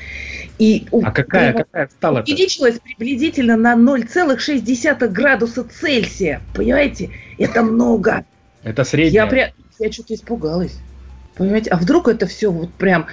И 0.59 0.87
а 1.03 1.11
какая, 1.11 1.53
какая 1.53 1.89
стала 1.89 2.21
Увеличилась 2.21 2.79
приблизительно 2.79 3.57
на 3.57 3.75
0,6 3.75 5.09
градуса 5.09 5.65
Цельсия. 5.65 6.41
Понимаете? 6.55 7.11
Это 7.39 7.63
много. 7.63 8.25
Это 8.63 8.85
средняя. 8.85 9.25
Я, 9.25 9.31
пря... 9.31 9.53
я 9.79 9.93
что-то 9.93 10.15
испугалась. 10.15 10.79
Понимаете, 11.37 11.71
а 11.71 11.77
вдруг 11.77 12.09
это 12.09 12.27
все 12.27 12.51
вот 12.51 12.73
прям 12.75 13.07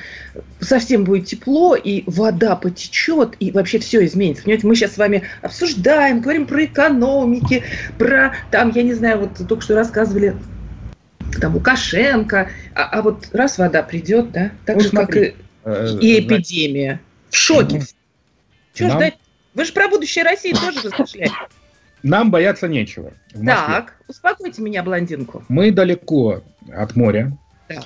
совсем 0.59 1.05
будет 1.05 1.25
тепло, 1.27 1.75
и 1.75 2.03
вода 2.05 2.55
потечет, 2.55 3.35
и 3.39 3.51
вообще 3.51 3.79
все 3.79 4.05
изменится. 4.05 4.43
Понимаете, 4.43 4.67
мы 4.67 4.75
сейчас 4.75 4.93
с 4.93 4.97
вами 4.97 5.23
обсуждаем, 5.41 6.19
говорим 6.19 6.45
про 6.45 6.65
экономики, 6.65 7.63
про 7.97 8.33
там, 8.51 8.71
я 8.75 8.83
не 8.83 8.93
знаю, 8.93 9.19
вот 9.19 9.47
только 9.47 9.63
что 9.63 9.75
рассказывали 9.75 10.35
там 11.39 11.55
Лукашенко, 11.55 12.49
а, 12.75 12.83
а 12.83 13.01
вот 13.01 13.29
раз 13.31 13.57
вода 13.57 13.83
придет, 13.83 14.31
да, 14.31 14.51
так 14.65 14.77
ну, 14.77 14.81
же, 14.81 14.89
смотри, 14.89 15.35
как 15.63 16.01
и, 16.01 16.07
и 16.07 16.15
э, 16.15 16.19
эпидемия. 16.19 16.99
В 17.29 17.35
шоке. 17.37 17.77
Угу. 17.77 17.85
Что 18.73 18.87
Нам... 18.87 18.97
ждать? 18.97 19.17
Вы 19.53 19.65
же 19.65 19.73
про 19.73 19.87
будущее 19.87 20.23
России 20.23 20.53
тоже 20.53 20.81
размышляете. 20.81 21.33
Нам 22.03 22.31
бояться 22.31 22.67
нечего. 22.67 23.13
Так, 23.45 23.95
успокойте 24.07 24.61
меня, 24.61 24.83
блондинку. 24.83 25.43
Мы 25.49 25.71
далеко 25.71 26.41
от 26.73 26.95
моря, 26.95 27.37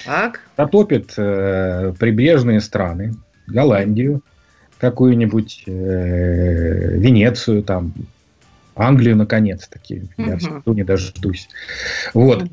так. 0.06 0.40
Затопит 0.58 1.14
э, 1.18 1.94
прибрежные 2.00 2.62
страны, 2.62 3.14
Голландию, 3.48 4.22
какую-нибудь 4.80 5.64
э, 5.68 6.98
Венецию, 6.98 7.64
там, 7.64 7.94
Англию, 8.76 9.16
наконец-таки. 9.16 10.04
Угу. 10.18 10.30
Я 10.30 10.38
все 10.38 10.62
не 10.66 10.84
дождусь. 10.84 11.50
Вот. 12.14 12.46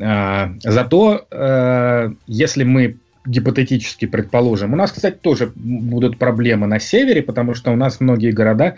А, 0.00 0.52
зато, 0.62 1.26
э, 1.30 2.12
если 2.26 2.64
мы 2.64 2.96
гипотетически 3.26 4.06
предположим, 4.06 4.72
у 4.72 4.76
нас, 4.76 4.92
кстати, 4.92 5.16
тоже 5.16 5.52
будут 5.54 6.18
проблемы 6.18 6.66
на 6.66 6.80
севере, 6.80 7.22
потому 7.22 7.54
что 7.54 7.70
у 7.70 7.76
нас 7.76 8.00
многие 8.00 8.30
города 8.30 8.76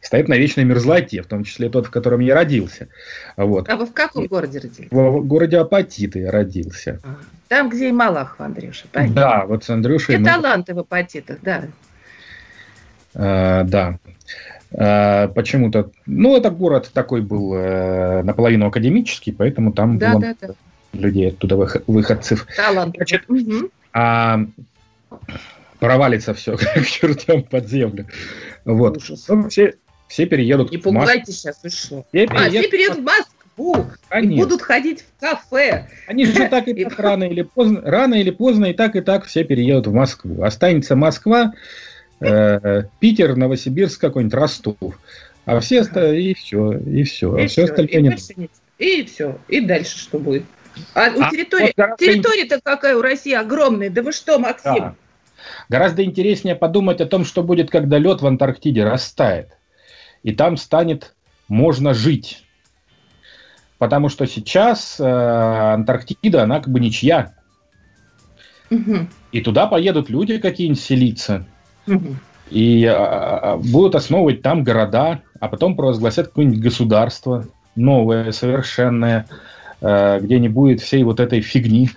стоят 0.00 0.28
на 0.28 0.34
вечной 0.34 0.64
мерзлоте, 0.64 1.22
в 1.22 1.26
том 1.26 1.44
числе 1.44 1.68
тот, 1.68 1.86
в 1.86 1.90
котором 1.90 2.20
я 2.20 2.34
родился. 2.34 2.88
Вот. 3.36 3.68
А 3.68 3.76
вы 3.76 3.86
в 3.86 3.92
каком 3.92 4.26
городе 4.26 4.58
родились? 4.58 4.90
В, 4.90 5.20
городе 5.26 5.58
Апатиты 5.58 6.20
я 6.20 6.30
родился. 6.30 7.00
Там, 7.48 7.68
где 7.68 7.88
и 7.88 7.92
Малахов, 7.92 8.40
Андрюша. 8.40 8.86
Понятно. 8.92 9.14
Да, 9.14 9.46
вот 9.46 9.64
с 9.64 9.70
Андрюшей. 9.70 10.16
Все 10.16 10.18
мы... 10.18 10.26
таланты 10.26 10.74
в 10.74 10.78
Апатитах, 10.78 11.38
да. 11.42 11.64
А, 13.14 13.64
да. 13.64 13.98
А, 14.72 15.28
почему-то, 15.28 15.90
ну, 16.06 16.36
это 16.36 16.50
город 16.50 16.90
такой 16.94 17.22
был 17.22 17.54
э, 17.54 18.22
наполовину 18.22 18.66
академический, 18.66 19.32
поэтому 19.32 19.72
там 19.72 19.98
да, 19.98 20.12
было 20.12 20.20
да, 20.20 20.34
да. 20.40 20.54
людей 20.92 21.30
оттуда 21.30 21.56
выходцев. 21.86 22.46
Талант. 22.56 22.94
Значит, 22.96 23.24
угу. 23.28 23.70
а, 23.92 24.40
провалится 25.80 26.34
все 26.34 26.56
к 26.56 26.86
чертям 26.86 27.42
под 27.42 27.68
землю. 27.68 28.06
Вот. 28.64 28.98
Ужас. 28.98 29.26
Ну, 29.28 29.48
все, 29.48 29.74
все 30.10 30.26
переедут 30.26 30.72
Не 30.72 30.78
пугайте 30.78 31.30
сейчас, 31.30 31.60
вы 31.62 31.70
что? 31.70 32.04
Все 32.08 32.26
переедут, 32.26 32.36
а, 32.36 32.50
все 32.50 32.68
переедут 32.68 32.98
в 32.98 33.02
Москву 33.02 33.86
Конечно. 34.08 34.34
и 34.34 34.44
будут 34.44 34.62
ходить 34.62 35.02
в 35.04 35.20
кафе. 35.20 35.88
Они 36.08 36.26
же 36.26 36.48
так 36.48 36.66
и 36.68 36.84
так 36.84 36.98
рано 36.98 37.24
или 37.24 37.42
поздно, 37.42 37.80
рано 37.84 38.14
или 38.14 38.30
поздно 38.30 38.66
и 38.66 38.72
так 38.72 38.96
и 38.96 39.02
так 39.02 39.24
все 39.24 39.44
переедут 39.44 39.86
в 39.86 39.92
Москву. 39.92 40.42
Останется 40.42 40.96
Москва, 40.96 41.54
э, 42.20 42.82
Питер, 42.98 43.36
Новосибирск, 43.36 44.00
какой-нибудь 44.00 44.34
Ростов. 44.34 44.98
А 45.44 45.60
все 45.60 45.82
и 45.82 46.34
все, 46.34 46.72
и 46.72 47.04
все. 47.04 47.38
И 47.38 47.44
а 47.44 47.46
все, 47.46 47.62
все 47.62 47.64
остальное 47.64 47.94
и 47.94 48.02
нет. 48.02 48.20
нет. 48.36 48.50
И 48.78 49.04
все. 49.04 49.38
И 49.46 49.60
дальше 49.60 49.96
что 49.96 50.18
будет? 50.18 50.42
А 50.94 51.12
у 51.14 51.22
а 51.22 51.30
территории, 51.30 51.72
вот 51.76 51.98
территория-то 51.98 52.60
какая 52.60 52.96
у 52.96 53.00
России 53.00 53.32
огромная. 53.32 53.90
Да 53.90 54.02
вы 54.02 54.10
что, 54.10 54.40
Максим? 54.40 54.74
Да. 54.74 54.94
Гораздо 55.68 56.02
интереснее 56.02 56.56
подумать 56.56 57.00
о 57.00 57.06
том, 57.06 57.24
что 57.24 57.44
будет, 57.44 57.70
когда 57.70 57.98
лед 57.98 58.22
в 58.22 58.26
Антарктиде 58.26 58.82
растает. 58.82 59.50
И 60.22 60.32
там 60.32 60.56
станет 60.56 61.14
можно 61.48 61.94
жить. 61.94 62.44
Потому 63.78 64.08
что 64.08 64.26
сейчас 64.26 65.00
э, 65.00 65.04
Антарктида, 65.04 66.42
она 66.42 66.60
как 66.60 66.70
бы 66.70 66.80
ничья. 66.80 67.34
Угу. 68.70 69.08
И 69.32 69.40
туда 69.40 69.66
поедут 69.66 70.10
люди 70.10 70.38
какие-нибудь 70.38 70.80
селиться. 70.80 71.46
Угу. 71.86 72.16
И 72.50 72.84
э, 72.84 73.56
будут 73.56 73.94
основывать 73.94 74.42
там 74.42 74.64
города, 74.64 75.22
а 75.40 75.48
потом 75.48 75.76
провозгласят 75.76 76.28
какое-нибудь 76.28 76.60
государство 76.60 77.46
новое, 77.74 78.32
совершенное, 78.32 79.26
э, 79.80 80.20
где 80.20 80.38
не 80.38 80.48
будет 80.48 80.80
всей 80.80 81.02
вот 81.02 81.20
этой 81.20 81.40
фигни, 81.40 81.90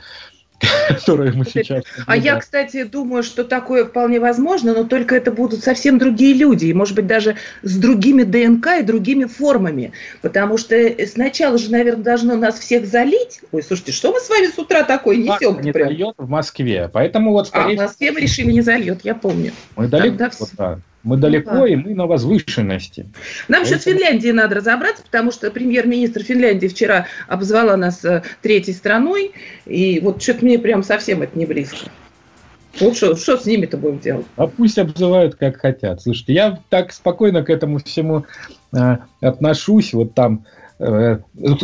которые 0.90 1.34
мы 1.34 1.46
сейчас... 1.46 1.84
А 2.06 2.18
я, 2.18 2.40
кстати, 2.40 2.84
думаю, 2.84 3.24
что 3.24 3.44
такое 3.44 3.86
вполне 3.86 4.20
возможно, 4.20 4.74
но 4.74 4.84
только 4.84 5.16
это 5.16 5.32
будут 5.32 5.64
совсем 5.64 5.98
другие 5.98 6.34
люди, 6.34 6.66
и, 6.66 6.74
может 6.74 6.96
быть, 6.96 7.08
даже 7.08 7.36
с 7.62 7.78
другими 7.78 8.24
ДНК 8.24 8.80
и 8.80 8.84
другими 8.84 9.26
формами, 9.26 9.92
потому 10.22 10.58
что 10.58 10.76
сначала 11.08 11.58
же, 11.58 11.72
наверное, 11.72 12.04
должно 12.04 12.36
нас 12.36 12.60
всех 12.60 12.86
залить. 12.86 13.42
Ой, 13.52 13.64
слушайте, 13.64 13.92
что 13.92 14.12
мы 14.12 14.20
с 14.20 14.30
вами 14.30 14.48
с 14.48 14.58
утра 14.58 14.84
такое 14.84 15.18
несем? 15.18 15.62
Не 15.62 15.72
зальет 15.72 16.16
в 16.18 16.30
Москве, 16.30 16.90
поэтому 16.92 17.32
вот... 17.32 17.48
Скорее... 17.48 17.78
А, 17.78 17.82
в 17.82 17.84
Москве 17.84 18.12
мы 18.12 18.22
решили 18.22 18.52
не 18.52 18.62
зальет, 18.62 19.02
я 19.04 19.16
помню. 19.16 19.52
Мы 19.76 19.88
далеко, 19.88 20.18
Тогда... 20.18 20.32
вот, 20.40 20.50
да. 20.58 20.80
Мы 21.04 21.18
далеко, 21.18 21.52
ну, 21.52 21.66
и 21.66 21.76
мы 21.76 21.94
на 21.94 22.08
возвышенности. 22.08 23.06
Нам 23.50 23.64
еще 23.64 23.78
с 23.78 23.84
Финляндией 23.84 24.32
надо 24.32 24.56
разобраться, 24.56 25.04
потому 25.04 25.32
что 25.32 25.52
премьер-министр 25.52 26.24
Финляндии 26.24 26.68
вчера 26.68 27.08
обозвала 27.28 27.76
нас 27.76 28.06
э, 28.06 28.24
третьей 28.42 28.74
страной, 28.74 29.34
и 29.66 30.00
вот 30.00 30.22
что-то 30.22 30.46
мне 30.46 30.58
прям 30.58 30.82
совсем 30.82 31.22
это 31.22 31.38
не 31.38 31.46
близко. 31.46 31.90
Вот 32.80 32.96
что, 32.96 33.16
что 33.16 33.38
с 33.38 33.46
ними-то 33.46 33.78
будем 33.78 34.00
делать? 34.00 34.26
А 34.38 34.48
пусть 34.48 34.80
обзывают 34.80 35.36
как 35.36 35.58
хотят. 35.58 36.02
Слушайте, 36.02 36.34
я 36.34 36.60
так 36.70 36.92
спокойно 36.94 37.44
к 37.44 37.50
этому 37.50 37.80
всему 37.80 38.26
э, 38.76 38.98
отношусь. 39.22 39.94
Вот 39.94 40.14
там 40.14 40.46
э, 40.80 41.20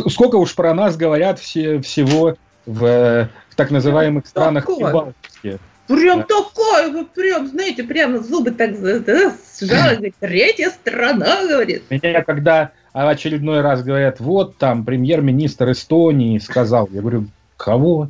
сколько 0.08 0.36
уж 0.36 0.54
про 0.54 0.74
нас 0.74 0.96
говорят 0.96 1.38
все, 1.38 1.80
всего 1.80 2.36
в, 2.66 2.84
э, 2.84 3.28
в 3.48 3.56
так 3.56 3.70
называемых 3.70 4.26
странах 4.26 4.66
Прибалтики. 4.66 5.58
Прям 5.90 6.22
такая, 6.22 6.92
вот 6.92 7.10
прям, 7.10 7.48
знаете, 7.48 7.82
прям 7.82 8.22
зубы 8.22 8.52
так 8.52 8.78
говорит, 8.78 10.14
третья 10.20 10.70
страна, 10.70 11.46
говорит. 11.46 11.82
Меня 11.90 12.22
когда 12.22 12.70
очередной 12.92 13.60
раз 13.60 13.82
говорят, 13.82 14.20
вот 14.20 14.56
там 14.56 14.84
премьер-министр 14.84 15.72
Эстонии 15.72 16.38
сказал, 16.38 16.88
я 16.92 17.00
говорю, 17.00 17.26
кого? 17.56 18.08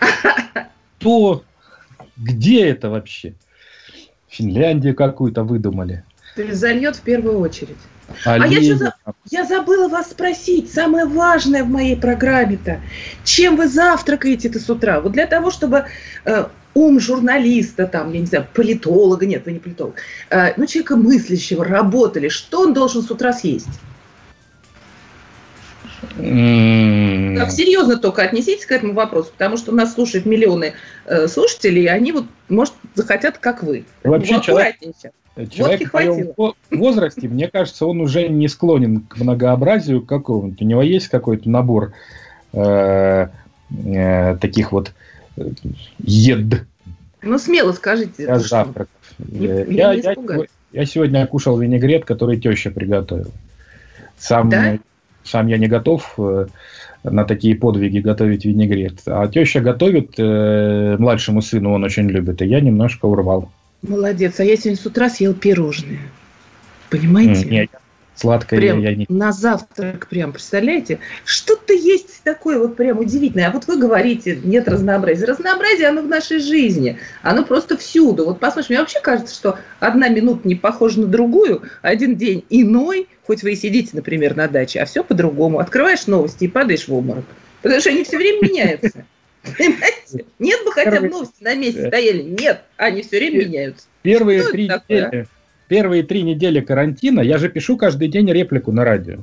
Кто? 0.98 1.42
Где 2.16 2.68
это 2.68 2.88
вообще? 2.88 3.34
Финляндию 4.28 4.94
какую-то 4.94 5.42
выдумали. 5.42 6.04
Зальет 6.36 6.96
в 6.96 7.02
первую 7.02 7.40
очередь. 7.40 7.78
А, 8.24 8.34
а 8.34 8.46
я, 8.46 8.76
что 8.76 8.94
я 9.30 9.44
забыла 9.44 9.88
вас 9.88 10.10
спросить, 10.10 10.72
самое 10.72 11.04
важное 11.04 11.62
в 11.62 11.68
моей 11.68 11.96
программе-то. 11.96 12.80
Чем 13.24 13.56
вы 13.56 13.68
завтракаете-то 13.68 14.58
с 14.58 14.70
утра? 14.70 15.00
Вот 15.00 15.12
для 15.12 15.26
того, 15.26 15.50
чтобы 15.50 15.84
э, 16.24 16.46
ум 16.74 17.00
журналиста, 17.00 17.86
там, 17.86 18.12
я 18.12 18.20
не 18.20 18.26
знаю, 18.26 18.46
политолога, 18.54 19.26
нет, 19.26 19.44
вы 19.46 19.52
не 19.52 19.58
политолог, 19.58 19.94
э, 20.30 20.52
ну, 20.56 20.66
человека 20.66 20.96
мыслящего, 20.96 21.64
работали, 21.64 22.28
что 22.28 22.62
он 22.62 22.74
должен 22.74 23.02
с 23.02 23.10
утра 23.10 23.32
съесть? 23.32 23.80
Так 26.16 27.50
серьезно 27.50 27.96
только 27.96 28.22
отнеситесь 28.22 28.66
к 28.66 28.72
этому 28.72 28.92
вопросу, 28.92 29.30
потому 29.32 29.56
что 29.56 29.72
нас 29.72 29.94
слушают 29.94 30.26
миллионы 30.26 30.74
э, 31.06 31.26
слушателей, 31.26 31.84
и 31.84 31.88
они 31.88 32.12
вот, 32.12 32.24
может, 32.48 32.74
захотят, 32.94 33.38
как 33.38 33.62
вы. 33.62 33.84
Вообще 34.04 34.34
ну, 34.34 34.40
человек, 34.40 34.76
человек 35.50 35.92
в 36.36 36.54
возрасте, 36.70 37.28
мне 37.28 37.48
кажется, 37.48 37.86
он 37.86 38.00
уже 38.00 38.28
не 38.28 38.48
склонен 38.48 39.00
к 39.02 39.18
многообразию 39.18 40.02
какому-то. 40.02 40.64
У 40.64 40.66
него 40.66 40.82
есть 40.82 41.08
какой-то 41.08 41.48
набор 41.48 41.92
э, 42.52 43.28
э, 43.86 44.36
таких 44.36 44.72
вот 44.72 44.92
ед. 46.04 46.66
Ну, 47.22 47.38
смело 47.38 47.72
скажите. 47.72 48.24
Я 48.24 48.38
завтрак. 48.38 48.88
Не, 49.18 49.64
я, 49.74 49.92
я, 49.92 50.14
я 50.72 50.86
сегодня 50.86 51.26
кушал 51.26 51.58
винегрет, 51.58 52.04
который 52.04 52.38
теща 52.38 52.70
приготовила. 52.70 53.32
Сам, 54.18 54.50
да? 54.50 54.78
сам 55.24 55.46
я 55.46 55.58
не 55.58 55.66
готов 55.66 56.14
э, 56.18 56.46
на 57.04 57.24
такие 57.24 57.54
подвиги 57.54 57.98
готовить 57.98 58.44
винегрет. 58.44 59.00
А 59.06 59.26
теща 59.28 59.60
готовит 59.60 60.14
э, 60.18 60.96
младшему 60.98 61.42
сыну, 61.42 61.72
он 61.72 61.84
очень 61.84 62.08
любит, 62.08 62.42
и 62.42 62.46
я 62.46 62.60
немножко 62.60 63.06
урвал. 63.06 63.50
Молодец. 63.82 64.40
А 64.40 64.44
я 64.44 64.56
сегодня 64.56 64.76
с 64.76 64.86
утра 64.86 65.08
съел 65.08 65.34
пирожные. 65.34 66.00
Понимаете? 66.90 67.48
Нет, 67.48 67.70
Сладкое 68.18 68.58
прям 68.58 68.80
я 68.80 68.96
не... 68.96 69.06
На 69.08 69.30
завтрак 69.30 70.08
прям, 70.08 70.32
представляете? 70.32 70.98
Что-то 71.24 71.72
есть 71.72 72.22
такое 72.24 72.58
вот 72.58 72.74
прям 72.74 72.98
удивительное. 72.98 73.46
А 73.46 73.52
вот 73.52 73.68
вы 73.68 73.78
говорите, 73.78 74.40
нет 74.42 74.68
разнообразия. 74.68 75.24
Разнообразие, 75.24 75.86
оно 75.86 76.02
в 76.02 76.08
нашей 76.08 76.40
жизни. 76.40 76.98
Оно 77.22 77.44
просто 77.44 77.76
всюду. 77.76 78.24
Вот 78.24 78.40
послушайте, 78.40 78.74
мне 78.74 78.80
вообще 78.80 79.00
кажется, 79.00 79.32
что 79.32 79.58
одна 79.78 80.08
минута 80.08 80.48
не 80.48 80.56
похожа 80.56 81.00
на 81.00 81.06
другую, 81.06 81.62
один 81.80 82.16
день 82.16 82.44
иной, 82.50 83.06
хоть 83.24 83.44
вы 83.44 83.52
и 83.52 83.56
сидите, 83.56 83.90
например, 83.92 84.34
на 84.34 84.48
даче, 84.48 84.80
а 84.80 84.84
все 84.84 85.04
по-другому. 85.04 85.60
Открываешь 85.60 86.08
новости 86.08 86.44
и 86.44 86.48
падаешь 86.48 86.88
в 86.88 86.94
обморок. 86.94 87.24
Потому 87.62 87.80
что 87.80 87.90
они 87.90 88.02
все 88.02 88.16
время 88.16 88.42
меняются. 88.42 89.04
Понимаете? 89.44 90.24
Нет 90.40 90.64
бы 90.64 90.72
хотя 90.72 91.00
бы 91.00 91.08
новости 91.08 91.40
на 91.40 91.54
месте 91.54 91.86
стояли. 91.86 92.22
Нет, 92.22 92.62
они 92.76 93.02
все 93.02 93.18
время 93.18 93.44
меняются. 93.44 93.86
Первые 94.02 94.42
три 94.42 94.64
недели 94.64 95.28
первые 95.68 96.02
три 96.02 96.22
недели 96.22 96.60
карантина, 96.60 97.20
я 97.20 97.38
же 97.38 97.48
пишу 97.48 97.76
каждый 97.76 98.08
день 98.08 98.30
реплику 98.30 98.72
на 98.72 98.84
радио. 98.84 99.18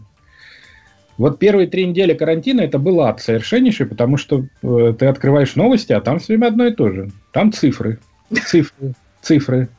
Вот 1.17 1.39
первые 1.39 1.67
три 1.67 1.85
недели 1.85 2.13
карантина 2.13 2.61
это 2.61 2.77
был 2.77 3.01
ад 3.01 3.21
совершеннейший, 3.21 3.85
потому 3.85 4.17
что 4.17 4.45
э, 4.61 4.93
ты 4.97 5.05
открываешь 5.05 5.55
новости, 5.55 5.93
а 5.93 6.01
там 6.01 6.19
все 6.19 6.33
время 6.33 6.47
одно 6.47 6.65
и 6.65 6.73
то 6.73 6.91
же. 6.91 7.09
Там 7.31 7.53
цифры, 7.53 7.99
цифры, 8.45 8.93
цифры. 9.21 9.69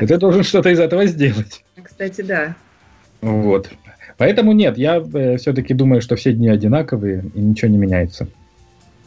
И 0.00 0.06
ты 0.06 0.16
должен 0.16 0.42
что-то 0.42 0.70
из 0.70 0.80
этого 0.80 1.06
сделать. 1.06 1.64
Кстати, 1.82 2.20
да. 2.20 2.54
Вот. 3.20 3.70
Поэтому 4.16 4.52
нет, 4.52 4.78
я 4.78 4.96
э, 4.96 5.36
все-таки 5.36 5.74
думаю, 5.74 6.00
что 6.00 6.16
все 6.16 6.32
дни 6.32 6.48
одинаковые 6.48 7.24
и 7.34 7.40
ничего 7.40 7.70
не 7.70 7.78
меняется. 7.78 8.28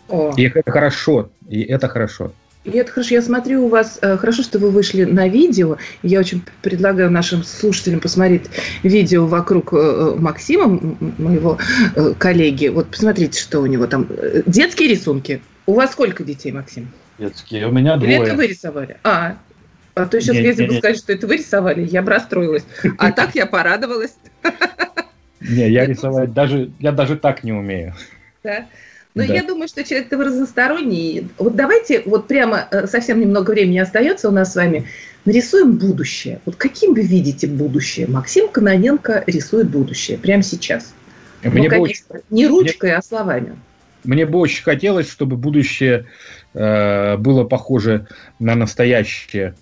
О. 0.10 0.34
И 0.36 0.44
это 0.44 0.70
хорошо, 0.70 1.30
и 1.48 1.62
это 1.62 1.88
хорошо. 1.88 2.34
Это 2.78 2.92
хорошо. 2.92 3.16
Я 3.16 3.22
смотрю, 3.22 3.66
у 3.66 3.70
вас 3.70 4.00
э, 4.02 4.18
хорошо, 4.18 4.44
что 4.44 4.60
вы 4.60 4.70
вышли 4.70 5.04
на 5.04 5.28
видео. 5.28 5.78
Я 6.04 6.20
очень 6.20 6.44
предлагаю 6.62 7.12
нашим 7.12 7.44
слушателям 7.44 8.00
посмотреть 8.00 8.46
видео 8.84 9.26
вокруг 9.26 9.74
э, 9.74 10.16
Максима, 10.18 10.80
моего 11.18 11.58
э, 11.96 12.14
коллеги. 12.18 12.68
Вот 12.68 12.90
посмотрите, 12.90 13.40
что 13.40 13.60
у 13.60 13.66
него 13.66 13.88
там. 13.88 14.08
Детские 14.46 14.90
рисунки. 14.90 15.42
У 15.66 15.74
вас 15.74 15.92
сколько 15.92 16.24
детей, 16.24 16.52
Максим? 16.52 16.90
Детские. 17.18 17.68
У 17.68 17.72
меня 17.72 17.98
двое. 17.98 18.16
Или 18.16 18.24
это 18.24 18.36
вы 18.36 18.48
рисовали? 18.48 18.98
А, 19.04 19.38
а 19.96 20.06
то 20.06 20.22
сейчас, 20.22 20.36
не, 20.36 20.44
если 20.44 20.66
бы 20.66 20.78
сказать, 20.78 20.98
что 20.98 21.14
это 21.14 21.28
вы 21.28 21.38
рисовали, 21.38 21.86
я 21.86 22.02
бы 22.02 22.12
расстроилась. 22.12 22.64
А 22.98 23.12
так 23.14 23.36
я 23.36 23.46
порадовалась. 23.46 24.16
Не, 25.42 25.70
я 25.70 25.86
рисовать 25.88 26.34
даже, 26.34 26.72
я 26.80 26.92
даже 26.92 27.18
так 27.18 27.44
не 27.44 27.52
умею. 27.52 27.94
Да. 28.44 28.66
Но 29.16 29.26
да. 29.26 29.34
я 29.34 29.44
думаю, 29.44 29.68
что 29.68 29.84
человек-то 29.84 30.18
разносторонний. 30.18 31.28
Вот 31.38 31.56
давайте, 31.56 32.04
вот 32.06 32.28
прямо 32.28 32.68
э, 32.70 32.86
совсем 32.88 33.20
немного 33.20 33.52
времени 33.52 33.80
остается 33.80 34.30
у 34.30 34.32
нас 34.32 34.54
с 34.54 34.56
вами, 34.56 34.88
нарисуем 35.26 35.78
будущее. 35.78 36.40
Вот 36.46 36.56
каким 36.56 36.94
вы 36.94 37.02
видите 37.02 37.48
будущее? 37.48 38.08
Максим 38.08 38.50
Кононенко 38.50 39.24
рисует 39.26 39.70
будущее 39.70 40.18
прямо 40.18 40.44
сейчас. 40.44 40.94
Мне 41.44 41.70
ну, 41.70 41.82
очень... 41.82 42.04
Не 42.30 42.48
ручкой, 42.48 42.92
мне... 42.92 42.98
а 42.98 43.02
словами. 43.02 43.56
Мне 44.04 44.26
бы 44.26 44.40
очень 44.40 44.64
хотелось, 44.64 45.10
чтобы 45.10 45.38
будущее 45.38 46.06
э, 46.54 47.18
было 47.18 47.44
похоже 47.46 48.08
на 48.40 48.56
настоящее. 48.56 49.56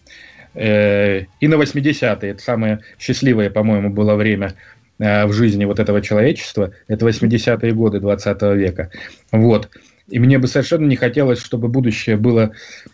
Э, 0.53 1.25
и 1.39 1.47
на 1.47 1.55
80-е. 1.55 2.31
Это 2.31 2.41
самое 2.41 2.79
счастливое, 2.99 3.49
по-моему, 3.49 3.89
было 3.89 4.15
время 4.15 4.55
в 4.99 5.31
жизни 5.31 5.65
вот 5.65 5.79
этого 5.79 6.01
человечества. 6.01 6.71
Это 6.87 7.05
80-е 7.05 7.71
годы 7.73 7.99
20 7.99 8.41
века. 8.41 8.89
Вот. 9.31 9.69
И 10.09 10.19
мне 10.19 10.37
бы 10.39 10.47
совершенно 10.47 10.85
не 10.85 10.95
хотелось, 10.95 11.39
чтобы 11.43 11.67
будущее 11.67 12.15
было 12.15 12.51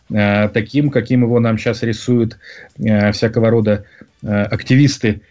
э, 0.09 0.49
таким, 0.49 0.89
каким 0.89 1.21
его 1.21 1.39
нам 1.39 1.59
сейчас 1.59 1.83
рисуют 1.83 2.39
э, 2.79 3.11
всякого 3.11 3.51
рода 3.51 3.85
э, 4.23 4.43
активисты. 4.45 5.21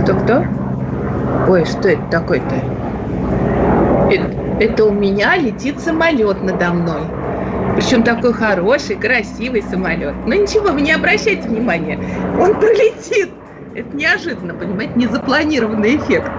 Кто-кто? 0.00 0.44
Ой, 1.48 1.64
что 1.64 1.88
это 1.88 2.02
такое-то? 2.10 2.56
Это, 4.10 4.26
это 4.60 4.84
у 4.84 4.92
меня 4.92 5.36
летит 5.36 5.78
самолет 5.78 6.42
надо 6.42 6.72
мной. 6.72 7.02
Причем 7.76 8.02
такой 8.02 8.32
хороший, 8.32 8.96
красивый 8.96 9.62
самолет. 9.62 10.14
Но 10.26 10.34
ничего, 10.34 10.72
вы 10.72 10.80
не 10.80 10.92
обращайте 10.92 11.46
внимания. 11.48 11.98
Он 12.40 12.58
пролетит. 12.58 13.30
Это 13.74 13.94
неожиданно, 13.94 14.54
понимаете, 14.54 14.94
незапланированный 14.96 15.96
эффект. 15.96 16.30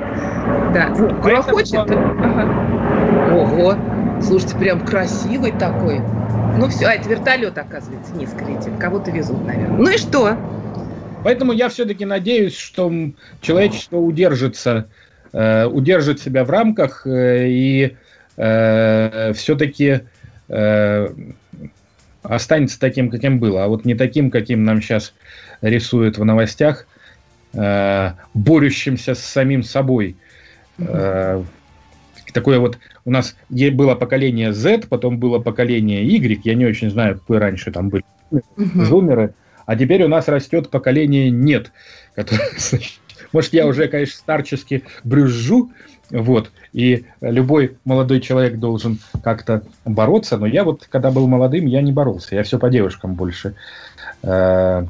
Да, 0.74 0.90
грохочет. 1.22 1.76
Ага. 1.76 3.36
Ого, 3.36 3.76
слушайте, 4.22 4.58
прям 4.58 4.80
красивый 4.84 5.52
такой. 5.52 6.02
Ну 6.58 6.68
все, 6.70 6.88
а 6.88 6.94
это 6.94 7.08
вертолет, 7.08 7.56
оказывается, 7.58 8.16
низко 8.16 8.44
летит. 8.44 8.72
Кого-то 8.80 9.12
везут, 9.12 9.46
наверное. 9.46 9.78
Ну 9.78 9.90
и 9.90 9.98
что? 9.98 10.36
Поэтому 11.24 11.52
я 11.52 11.70
все-таки 11.70 12.06
надеюсь, 12.06 12.58
что 12.58 12.92
человечество 13.42 13.98
удержится, 13.98 14.90
э, 15.34 15.66
удержит 15.66 16.20
себя 16.20 16.44
в 16.44 16.50
рамках 16.50 17.06
э, 17.06 17.48
и 17.48 17.96
э, 18.38 19.34
все-таки 19.34 20.02
э, 20.50 21.10
останется 22.24 22.80
таким, 22.80 23.10
каким 23.10 23.40
было, 23.40 23.66
а 23.66 23.68
вот 23.68 23.86
не 23.86 23.96
таким, 23.96 24.32
каким 24.32 24.64
нам 24.64 24.82
сейчас 24.82 25.14
рисуют 25.62 26.18
в 26.18 26.26
новостях, 26.26 26.88
э, 27.54 28.12
борющимся 28.34 29.16
с 29.16 29.20
самим 29.20 29.64
собой. 29.64 30.16
Э, 30.78 31.44
такое 32.34 32.60
вот 32.60 32.78
у 33.06 33.12
нас 33.12 33.36
было 33.50 33.96
поколение 33.96 34.54
Z, 34.54 34.84
потом 34.90 35.18
было 35.18 35.40
поколение 35.40 36.06
Y, 36.06 36.42
я 36.44 36.56
не 36.56 36.66
очень 36.66 36.90
знаю, 36.90 37.16
какое 37.16 37.40
раньше 37.40 37.72
там 37.72 37.90
были 37.90 38.04
зумеры, 38.56 39.34
а 39.66 39.76
теперь 39.76 40.04
у 40.04 40.08
нас 40.08 40.28
растет 40.28 40.70
поколение 40.70 41.30
нет, 41.30 41.72
которое, 42.16 42.50
может, 43.32 43.54
я 43.54 43.66
уже, 43.66 43.88
конечно, 43.88 44.18
старчески 44.18 44.84
брюзжу, 45.04 45.72
вот, 46.10 46.52
и 46.74 47.06
любой 47.22 47.78
молодой 47.84 48.22
человек 48.22 48.58
должен 48.58 49.00
как-то 49.24 49.64
бороться, 49.86 50.38
но 50.38 50.46
я 50.46 50.64
вот, 50.64 50.88
когда 50.90 51.12
был 51.12 51.28
молодым, 51.28 51.66
я 51.66 51.82
не 51.82 51.92
боролся, 51.92 52.36
я 52.36 52.44
все 52.44 52.60
по 52.60 52.70
девушкам 52.70 53.16
больше 53.16 53.56
э, 54.24 54.86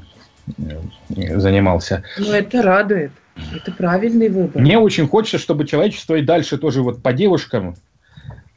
занимался. 1.08 2.03
Ну, 2.17 2.32
это 2.32 2.62
радует. 2.62 3.12
Это 3.56 3.71
правильный 3.71 4.30
выбор. 4.30 4.62
Мне 4.62 4.80
очень 4.80 5.08
хочется, 5.08 5.38
чтобы 5.38 5.65
человечество 5.65 6.15
и 6.15 6.23
дальше 6.23 6.58
тоже 6.58 6.82
вот 6.82 7.01
по 7.01 7.13
девушкам 7.13 7.75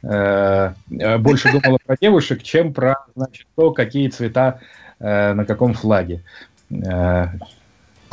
э, 0.03 0.73
э 0.89 1.17
больше 1.17 1.51
думало 1.61 1.77
про 1.85 1.95
девушек, 1.99 2.43
чем 2.43 2.73
про 2.73 3.05
значит, 3.15 3.45
то, 3.55 3.71
какие 3.71 4.09
цвета 4.09 4.59
э, 4.99 5.33
на 5.33 5.45
каком 5.45 5.73
флаге. 5.73 6.23
Э, 6.71 7.27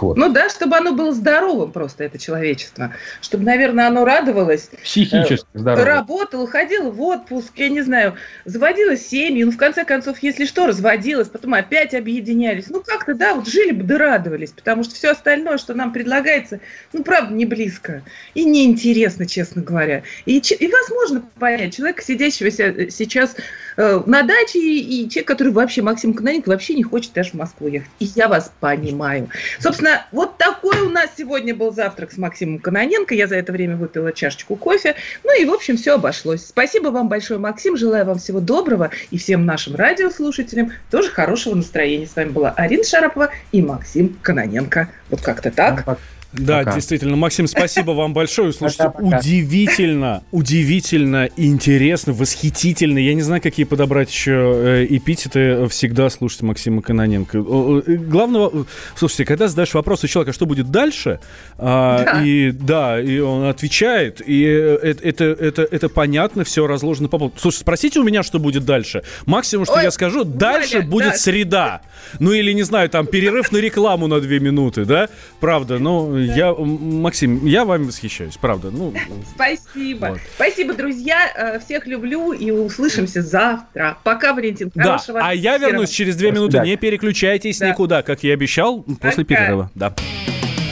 вот. 0.00 0.16
Ну 0.16 0.32
да, 0.32 0.48
чтобы 0.48 0.76
оно 0.76 0.92
было 0.92 1.12
здоровым 1.12 1.72
просто, 1.72 2.04
это 2.04 2.18
человечество. 2.18 2.94
Чтобы, 3.20 3.44
наверное, 3.44 3.88
оно 3.88 4.04
радовалось. 4.04 4.70
Психически 4.82 5.46
э, 5.54 5.58
здоровым. 5.58 5.86
Работало, 5.86 6.46
ходило 6.46 6.90
в 6.90 7.00
отпуск, 7.02 7.52
я 7.56 7.68
не 7.68 7.82
знаю, 7.82 8.14
заводила 8.44 8.96
семьи, 8.96 9.44
ну, 9.44 9.50
в 9.50 9.56
конце 9.56 9.84
концов, 9.84 10.18
если 10.22 10.44
что, 10.44 10.66
разводилась, 10.66 11.28
потом 11.28 11.54
опять 11.54 11.94
объединялись. 11.94 12.68
Ну, 12.68 12.82
как-то, 12.82 13.14
да, 13.14 13.34
вот 13.34 13.48
жили 13.48 13.72
бы 13.72 13.84
да 13.84 13.98
радовались, 13.98 14.50
потому 14.50 14.84
что 14.84 14.94
все 14.94 15.10
остальное, 15.10 15.58
что 15.58 15.74
нам 15.74 15.92
предлагается, 15.92 16.60
ну, 16.92 17.02
правда, 17.02 17.34
не 17.34 17.44
близко 17.44 18.02
и 18.34 18.44
неинтересно, 18.44 19.26
честно 19.26 19.62
говоря. 19.62 20.02
И, 20.26 20.38
и 20.38 20.68
возможно 20.68 21.22
понять 21.38 21.76
человека, 21.76 22.02
сидящего 22.02 22.50
сейчас 22.50 23.36
э, 23.76 24.02
на 24.06 24.22
даче, 24.22 24.58
и, 24.58 25.04
и 25.04 25.10
человек, 25.10 25.28
который 25.28 25.52
вообще, 25.52 25.82
Максим 25.82 26.14
Кононенко, 26.14 26.48
вообще 26.48 26.74
не 26.74 26.82
хочет 26.82 27.12
даже 27.12 27.30
в 27.30 27.34
Москву 27.34 27.68
ехать. 27.68 27.90
И 27.98 28.04
я 28.14 28.28
вас 28.28 28.52
понимаю. 28.60 29.28
Собственно, 29.58 29.87
Собственно, 29.88 30.06
вот 30.12 30.36
такой 30.36 30.80
у 30.80 30.90
нас 30.90 31.10
сегодня 31.16 31.54
был 31.54 31.72
завтрак 31.72 32.12
с 32.12 32.18
Максимом 32.18 32.58
Каноненко. 32.58 33.14
Я 33.14 33.26
за 33.26 33.36
это 33.36 33.52
время 33.52 33.76
выпила 33.76 34.12
чашечку 34.12 34.56
кофе. 34.56 34.96
Ну 35.24 35.40
и, 35.40 35.46
в 35.46 35.52
общем, 35.52 35.76
все 35.76 35.94
обошлось. 35.94 36.46
Спасибо 36.46 36.88
вам 36.88 37.08
большое, 37.08 37.40
Максим. 37.40 37.76
Желаю 37.76 38.04
вам 38.04 38.18
всего 38.18 38.40
доброго. 38.40 38.90
И 39.10 39.18
всем 39.18 39.46
нашим 39.46 39.76
радиослушателям 39.76 40.72
тоже 40.90 41.10
хорошего 41.10 41.54
настроения. 41.54 42.06
С 42.06 42.16
вами 42.16 42.30
была 42.30 42.50
Арина 42.50 42.84
Шарапова 42.84 43.30
и 43.50 43.62
Максим 43.62 44.18
Каноненко. 44.20 44.88
Вот 45.08 45.22
как-то 45.22 45.50
так. 45.50 45.86
Да, 46.32 46.58
пока. 46.58 46.74
действительно. 46.74 47.16
Максим, 47.16 47.46
спасибо 47.46 47.92
вам 47.92 48.12
большое. 48.12 48.52
Слушайте, 48.52 48.84
пока, 48.84 48.98
пока. 48.98 49.18
удивительно, 49.18 50.22
удивительно, 50.30 51.30
интересно, 51.36 52.12
восхитительно. 52.12 52.98
Я 52.98 53.14
не 53.14 53.22
знаю, 53.22 53.40
какие 53.40 53.64
подобрать 53.64 54.10
еще 54.10 54.32
э, 54.32 54.86
эпитеты. 54.90 55.66
Всегда 55.68 56.10
слушайте 56.10 56.44
Максима 56.44 56.82
Каноненко. 56.82 57.40
Главного, 57.40 58.66
слушайте, 58.94 59.24
когда 59.24 59.48
задаешь 59.48 59.72
вопрос 59.72 60.04
у 60.04 60.06
человека, 60.06 60.34
что 60.34 60.44
будет 60.44 60.70
дальше, 60.70 61.18
а, 61.56 62.04
да. 62.04 62.22
и 62.22 62.50
да, 62.50 63.00
и 63.00 63.20
он 63.20 63.44
отвечает, 63.44 64.20
и 64.26 64.42
это, 64.42 65.04
это, 65.04 65.24
это, 65.24 65.62
это 65.62 65.88
понятно, 65.88 66.44
все 66.44 66.66
разложено 66.66 67.08
по 67.08 67.18
полу. 67.18 67.32
Слушай, 67.38 67.58
спросите 67.60 68.00
у 68.00 68.04
меня, 68.04 68.22
что 68.22 68.38
будет 68.38 68.66
дальше. 68.66 69.02
Максимум, 69.24 69.64
что 69.64 69.76
Ой, 69.76 69.84
я 69.84 69.90
скажу, 69.90 70.24
дальше 70.24 70.78
Валя, 70.78 70.88
будет 70.88 71.12
да. 71.12 71.18
среда. 71.18 71.80
Ну 72.18 72.32
или, 72.32 72.52
не 72.52 72.64
знаю, 72.64 72.90
там, 72.90 73.06
перерыв 73.06 73.50
на 73.50 73.56
рекламу 73.58 74.08
на 74.08 74.20
две 74.20 74.40
минуты, 74.40 74.84
да? 74.84 75.08
Правда, 75.40 75.78
ну, 75.78 76.17
я, 76.20 76.54
Максим, 76.54 77.46
я 77.46 77.64
вами 77.64 77.84
восхищаюсь, 77.84 78.36
правда. 78.36 78.70
Ну, 78.70 78.94
Спасибо. 79.34 80.06
Вот. 80.06 80.20
Спасибо, 80.34 80.74
друзья. 80.74 81.30
Э, 81.34 81.58
всех 81.58 81.86
люблю 81.86 82.32
и 82.32 82.50
услышимся 82.50 83.22
завтра. 83.22 83.98
Пока, 84.04 84.34
Валентин. 84.34 84.70
Да, 84.74 85.00
а 85.14 85.34
я 85.34 85.58
вернусь 85.58 85.90
через 85.90 86.16
две 86.16 86.32
минуты. 86.32 86.60
Не 86.60 86.76
переключайтесь 86.76 87.58
да. 87.58 87.70
никуда, 87.70 88.02
как 88.02 88.22
я 88.22 88.34
обещал, 88.34 88.82
после 89.00 89.24
Пока. 89.24 89.36
перерыва. 89.36 89.70
Да. 89.74 89.94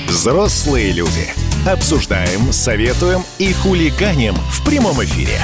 Взрослые 0.08 0.92
люди. 0.92 1.28
Обсуждаем, 1.66 2.52
советуем 2.52 3.22
и 3.38 3.52
хулиганим 3.52 4.34
в 4.34 4.64
прямом 4.64 5.02
эфире. 5.02 5.38